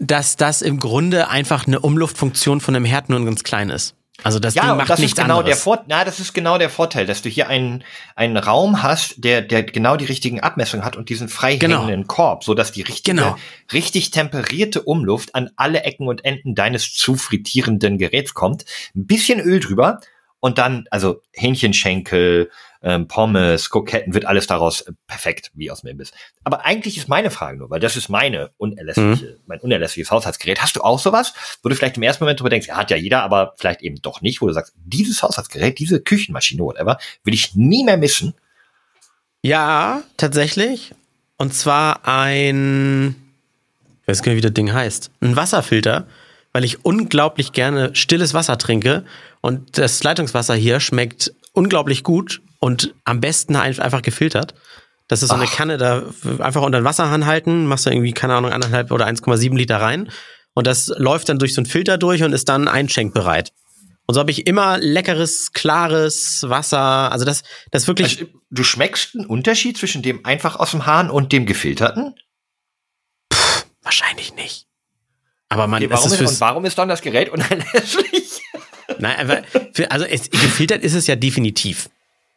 [0.00, 3.94] dass das im Grunde einfach eine Umluftfunktion von einem Herd nur ganz klein ist.
[4.22, 5.56] Also das ja, Ding macht das nichts ist genau anderes.
[5.58, 9.24] der Vor na, das ist genau der Vorteil, dass du hier einen einen Raum hast,
[9.24, 11.80] der der genau die richtigen Abmessungen hat und diesen frei genau.
[11.80, 13.36] hängenden Korb, so dass die richtige genau.
[13.72, 18.64] richtig temperierte Umluft an alle Ecken und Enden deines zu frittierenden Geräts kommt.
[18.94, 20.00] Ein bisschen Öl drüber
[20.42, 22.50] und dann also Hähnchenschenkel,
[22.82, 26.10] ähm, Pommes, Kroketten, wird alles daraus äh, perfekt, wie aus dem Imbiss.
[26.42, 29.40] Aber eigentlich ist meine Frage nur, weil das ist meine unerlässliche, mhm.
[29.46, 30.60] mein unerlässliches Haushaltsgerät.
[30.60, 31.32] Hast du auch sowas,
[31.62, 34.02] wo du vielleicht im ersten Moment drüber denkst, ja, hat ja jeder, aber vielleicht eben
[34.02, 38.34] doch nicht, wo du sagst, dieses Haushaltsgerät, diese Küchenmaschine, whatever, will ich nie mehr missen?
[39.42, 40.92] Ja, tatsächlich.
[41.36, 43.14] Und zwar ein,
[44.02, 46.08] ich weiß gar nicht, wie das Ding heißt, ein Wasserfilter,
[46.52, 49.04] weil ich unglaublich gerne stilles Wasser trinke
[49.42, 54.54] und das Leitungswasser hier schmeckt unglaublich gut und am besten einfach gefiltert.
[55.08, 55.52] Das ist so eine Ach.
[55.52, 56.04] Kanne, da
[56.38, 60.10] einfach unter den Wasserhahn halten, machst du irgendwie, keine Ahnung, anderthalb oder 1,7 Liter rein.
[60.54, 63.52] Und das läuft dann durch so einen Filter durch und ist dann einschenkbereit.
[64.06, 67.12] Und so habe ich immer leckeres, klares Wasser.
[67.12, 68.20] Also das, das wirklich.
[68.20, 72.14] Also, du schmeckst einen Unterschied zwischen dem einfach aus dem Hahn und dem gefilterten?
[73.28, 74.66] Puh, wahrscheinlich nicht.
[75.48, 78.40] Aber man, okay, warum, ist, und warum ist dann das Gerät unerlässlich?
[79.02, 79.42] Nein, aber
[79.72, 81.90] für, also es, gefiltert ist es ja definitiv.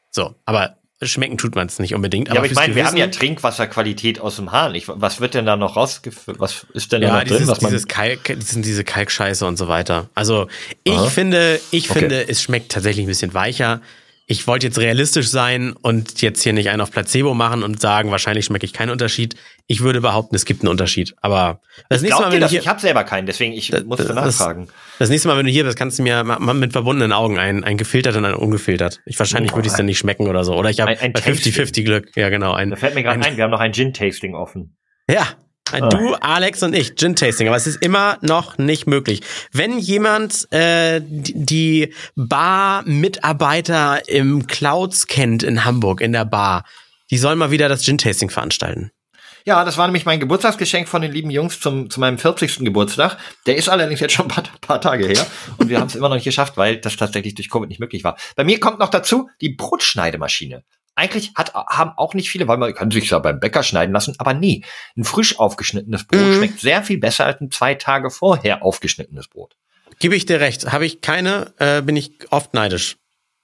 [0.10, 2.30] So, aber schmecken tut man es nicht unbedingt.
[2.30, 4.74] Aber ja, aber ich meine, wir haben ja Trinkwasserqualität aus dem Hahn.
[4.74, 6.40] Ich, was wird denn da noch rausgefüllt?
[6.40, 7.48] Was ist denn ja, da noch dieses, drin?
[7.50, 10.10] Was man dieses Kalk, das sind diese Kalkscheiße und so weiter.
[10.16, 10.48] Also
[10.84, 11.08] ich Aha.
[11.08, 12.00] finde, ich okay.
[12.00, 13.82] finde, es schmeckt tatsächlich ein bisschen weicher.
[14.28, 18.10] Ich wollte jetzt realistisch sein und jetzt hier nicht einen auf Placebo machen und sagen,
[18.10, 19.36] wahrscheinlich schmecke ich keinen Unterschied.
[19.68, 21.14] Ich würde behaupten, es gibt einen Unterschied.
[21.22, 22.50] Aber das nächste Mal, wenn das?
[22.50, 24.68] du hier, ich habe selber keinen, deswegen ich Das- musste das- nachfragen.
[24.98, 27.78] das nächste Mal, wenn du hier bist, kannst du mir mit verbundenen Augen ein, ein
[27.78, 29.00] gefiltert und ein ungefiltert.
[29.06, 30.56] Ich wahrscheinlich würde ich es dann nicht schmecken oder so.
[30.56, 32.10] Oder ich habe Ein- ein bei 50-50 Glück.
[32.16, 32.54] Ja, genau.
[32.54, 34.76] Ein, Da fällt mir gerade ein, ein, wir haben noch ein Gin-Tasting offen.
[35.10, 35.28] Ja.
[35.72, 35.90] Ein Ah.
[35.90, 39.22] Du, Alex und ich, Gin-Tasting, aber es ist immer noch nicht möglich.
[39.52, 46.66] Wenn jemand äh, die Bar-Mitarbeiter im Clouds kennt in Hamburg, in der Bar,
[47.10, 48.92] die sollen mal wieder das Gin-Tasting veranstalten.
[49.46, 52.60] Ja, das war nämlich mein Geburtstagsgeschenk von den lieben Jungs zum, zu meinem 40.
[52.60, 53.18] Geburtstag.
[53.46, 55.26] Der ist allerdings jetzt schon ein paar, paar Tage her
[55.58, 58.04] und wir haben es immer noch nicht geschafft, weil das tatsächlich durch Covid nicht möglich
[58.04, 58.18] war.
[58.36, 60.64] Bei mir kommt noch dazu die Brotschneidemaschine.
[60.96, 64.16] Eigentlich hat, haben auch nicht viele, weil man kann sich ja beim Bäcker schneiden lassen,
[64.18, 64.64] aber nie.
[64.96, 66.34] Ein frisch aufgeschnittenes Brot Mhm.
[66.36, 69.56] schmeckt sehr viel besser als ein zwei Tage vorher aufgeschnittenes Brot.
[70.00, 70.72] Gebe ich dir recht.
[70.72, 72.98] Habe ich keine, äh, bin ich oft neidisch.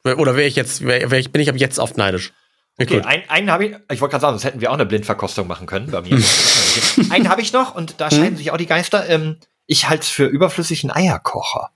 [0.04, 2.34] Oder wäre ich jetzt, wär, wär ich, bin ich ab jetzt oft neidisch.
[2.80, 3.06] Okay, gut.
[3.06, 5.68] ein, einen habe ich, ich wollte gerade sagen, sonst hätten wir auch eine Blindverkostung machen
[5.68, 6.20] können bei mir.
[7.10, 9.08] einen habe ich noch und da scheiden sich auch die Geister.
[9.10, 9.38] Ähm,
[9.68, 11.70] ich halte es für überflüssigen Eierkocher.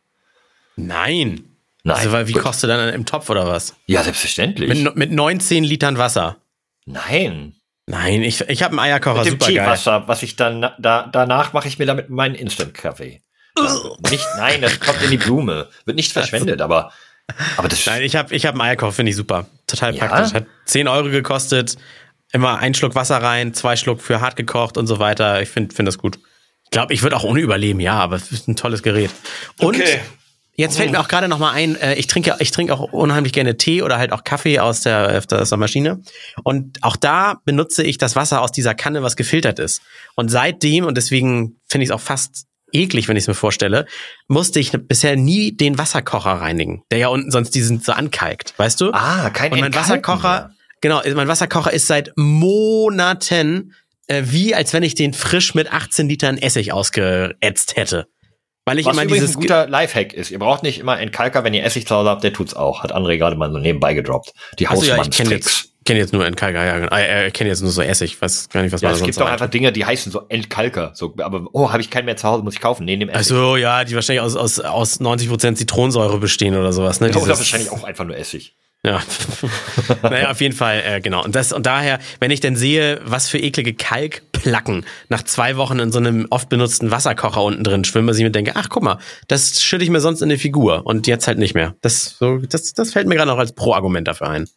[0.77, 1.54] Nein.
[1.85, 1.97] Nein.
[1.97, 2.41] Also, weil, wie Gut.
[2.41, 3.75] kochst du dann im Topf oder was?
[3.85, 4.83] Ja, selbstverständlich.
[4.83, 6.37] Mit, mit 19 Litern Wasser.
[6.85, 7.53] Nein.
[7.85, 9.39] Nein, ich, ich habe einen Eierkocher, Mit dem.
[9.39, 13.21] Teewasser, was ich dann, da, danach mache ich mir damit meinen Instant-Kaffee.
[14.09, 15.69] Nicht, nein, das kommt in die Blume.
[15.85, 16.91] Wird nicht verschwendet, aber,
[17.57, 19.45] aber das, Nein, ich habe ich hab einen Eierkocher, finde ich super.
[19.67, 20.07] Total Ja?
[20.07, 20.33] praktisch.
[20.33, 21.77] Hat 10 Euro gekostet.
[22.31, 25.41] Immer ein Schluck Wasser rein, zwei Schluck für hart gekocht und so weiter.
[25.43, 26.17] Ich finde find das gut.
[26.63, 29.11] Ich glaube, ich würde auch ohne überleben, ja, aber es ist ein tolles Gerät.
[29.59, 29.99] Und Okay.
[30.55, 33.33] Jetzt fällt mir auch gerade noch mal ein, äh, ich trinke ich trinke auch unheimlich
[33.33, 36.01] gerne Tee oder halt auch Kaffee aus der, aus der Maschine.
[36.43, 39.81] Und auch da benutze ich das Wasser aus dieser Kanne, was gefiltert ist.
[40.15, 43.85] Und seitdem, und deswegen finde ich es auch fast eklig, wenn ich es mir vorstelle,
[44.27, 48.81] musste ich bisher nie den Wasserkocher reinigen, der ja unten sonst diesen so ankalkt, weißt
[48.81, 48.91] du?
[48.91, 50.55] ah, kein Und mein Entkalken Wasserkocher, mehr.
[50.81, 53.73] genau, mein Wasserkocher ist seit Monaten
[54.07, 58.07] äh, wie, als wenn ich den frisch mit 18 Litern Essig ausgeätzt hätte.
[58.65, 60.31] Weil ich Was immer dieses ein guter Lifehack ist.
[60.31, 62.81] Ihr braucht nicht immer Entkalker, wenn ihr Essig zu Hause habt, der tut's auch.
[62.81, 64.33] Hat André gerade mal so nebenbei gedroppt.
[64.57, 65.45] Die Achso, ja, ich kenne Hausmannstricks.
[65.45, 66.95] jetzt, kenn jetzt nur Entkalker, ja, genau.
[66.95, 69.19] Äh, äh, kenne jetzt nur so Essig, weiß gar nicht, was Ja, man es gibt
[69.19, 70.91] noch einfach Dinge, die heißen so Entkalker.
[70.95, 72.85] So, aber, oh, habe ich keinen mehr zu Hause, muss ich kaufen.
[72.85, 73.17] Nee, nimm Essig.
[73.17, 76.99] Also ja, die wahrscheinlich aus, aus, aus 90% Zitronensäure bestehen oder sowas.
[77.01, 77.09] Ne?
[77.09, 78.55] Oder Dieses- wahrscheinlich auch einfach nur Essig.
[78.83, 79.01] Ja.
[80.03, 81.23] naja, auf jeden Fall, äh, genau.
[81.23, 83.73] Und das und daher, wenn ich dann sehe, was für eklige
[84.45, 88.23] Kalkplacken nach zwei Wochen in so einem oft benutzten Wasserkocher unten drin schwimmen, dass ich
[88.23, 91.27] mir denke, ach guck mal, das schütte ich mir sonst in eine Figur und jetzt
[91.27, 91.75] halt nicht mehr.
[91.81, 94.47] Das, so, das, das fällt mir gerade noch als Pro-Argument dafür ein.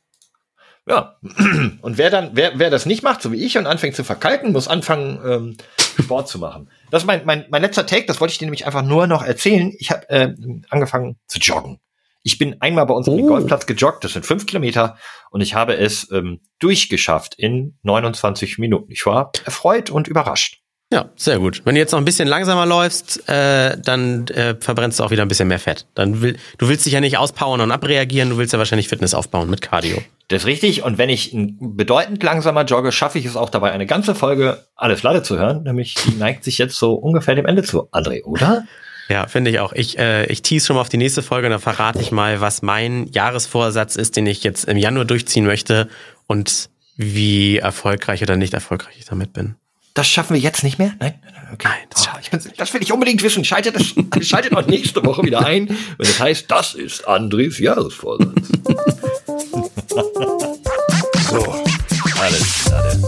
[0.86, 1.16] Ja.
[1.82, 4.53] Und wer dann, wer, wer das nicht macht, so wie ich, und anfängt zu verkalken,
[4.53, 5.57] muss anfangen, ähm,
[6.03, 6.70] Sport zu machen.
[6.91, 9.22] Das ist mein, mein, mein letzter Take, das wollte ich dir nämlich einfach nur noch
[9.22, 9.74] erzählen.
[9.78, 10.34] Ich habe äh,
[10.70, 11.78] angefangen zu joggen.
[12.29, 13.29] Ich bin einmal bei uns auf den Oh.
[13.29, 14.99] Golfplatz gejoggt, das sind fünf Kilometer,
[15.31, 18.93] und ich habe es ähm, durchgeschafft in 29 Minuten.
[18.93, 20.61] Ich war erfreut und überrascht.
[20.93, 21.62] Ja, sehr gut.
[21.64, 25.22] Wenn du jetzt noch ein bisschen langsamer läufst, äh, dann äh, verbrennst du auch wieder
[25.22, 25.87] ein bisschen mehr Fett.
[25.95, 29.14] Dann will, du willst dich ja nicht auspowern und abreagieren, du willst ja wahrscheinlich Fitness
[29.14, 29.97] aufbauen mit Cardio.
[30.29, 30.83] Das ist richtig.
[30.83, 35.03] Und wenn ich bedeutend langsamer jogge, schaffe ich es auch dabei, eine ganze Folge Alles
[35.03, 35.62] Lade zu hören.
[35.62, 37.91] Nämlich, die neigt sich jetzt so ungefähr dem Ende zu.
[37.91, 38.64] André, oder?
[39.09, 39.73] Ja, finde ich auch.
[39.73, 42.41] Ich, äh, ich tease schon mal auf die nächste Folge und dann verrate ich mal,
[42.41, 45.89] was mein Jahresvorsatz ist, den ich jetzt im Januar durchziehen möchte
[46.27, 49.55] und wie erfolgreich oder nicht erfolgreich ich damit bin.
[49.95, 50.93] Das schaffen wir jetzt nicht mehr?
[51.01, 51.15] Nein?
[51.53, 51.69] Okay.
[51.69, 53.45] Nein, das oh, ich bin, das will ich unbedingt wissen.
[53.45, 53.95] Schaltet, das,
[54.27, 58.29] schaltet auch nächste Woche wieder ein, wenn es heißt, das ist Andres Jahresvorsatz.
[61.31, 61.65] so,
[62.21, 63.03] alles Lade.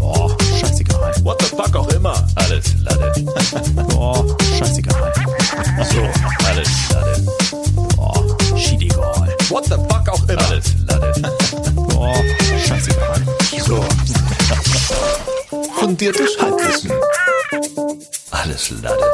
[0.00, 0.30] Oh,
[0.60, 1.14] scheißegal.
[1.24, 2.28] What the fuck auch immer.
[2.34, 3.12] Alles Lade.
[3.96, 5.12] Oh, scheißegal.
[5.80, 6.02] So,
[6.46, 7.20] alles, alles.
[7.96, 9.36] Boah, schiedegal.
[9.48, 10.42] What the fuck auch immer.
[10.46, 11.20] Alles, alles.
[11.74, 12.14] Boah,
[12.66, 13.22] scheißegal.
[13.64, 13.84] So.
[15.80, 16.92] Fundiertes Halbwissen.
[18.30, 19.12] Alles, lade.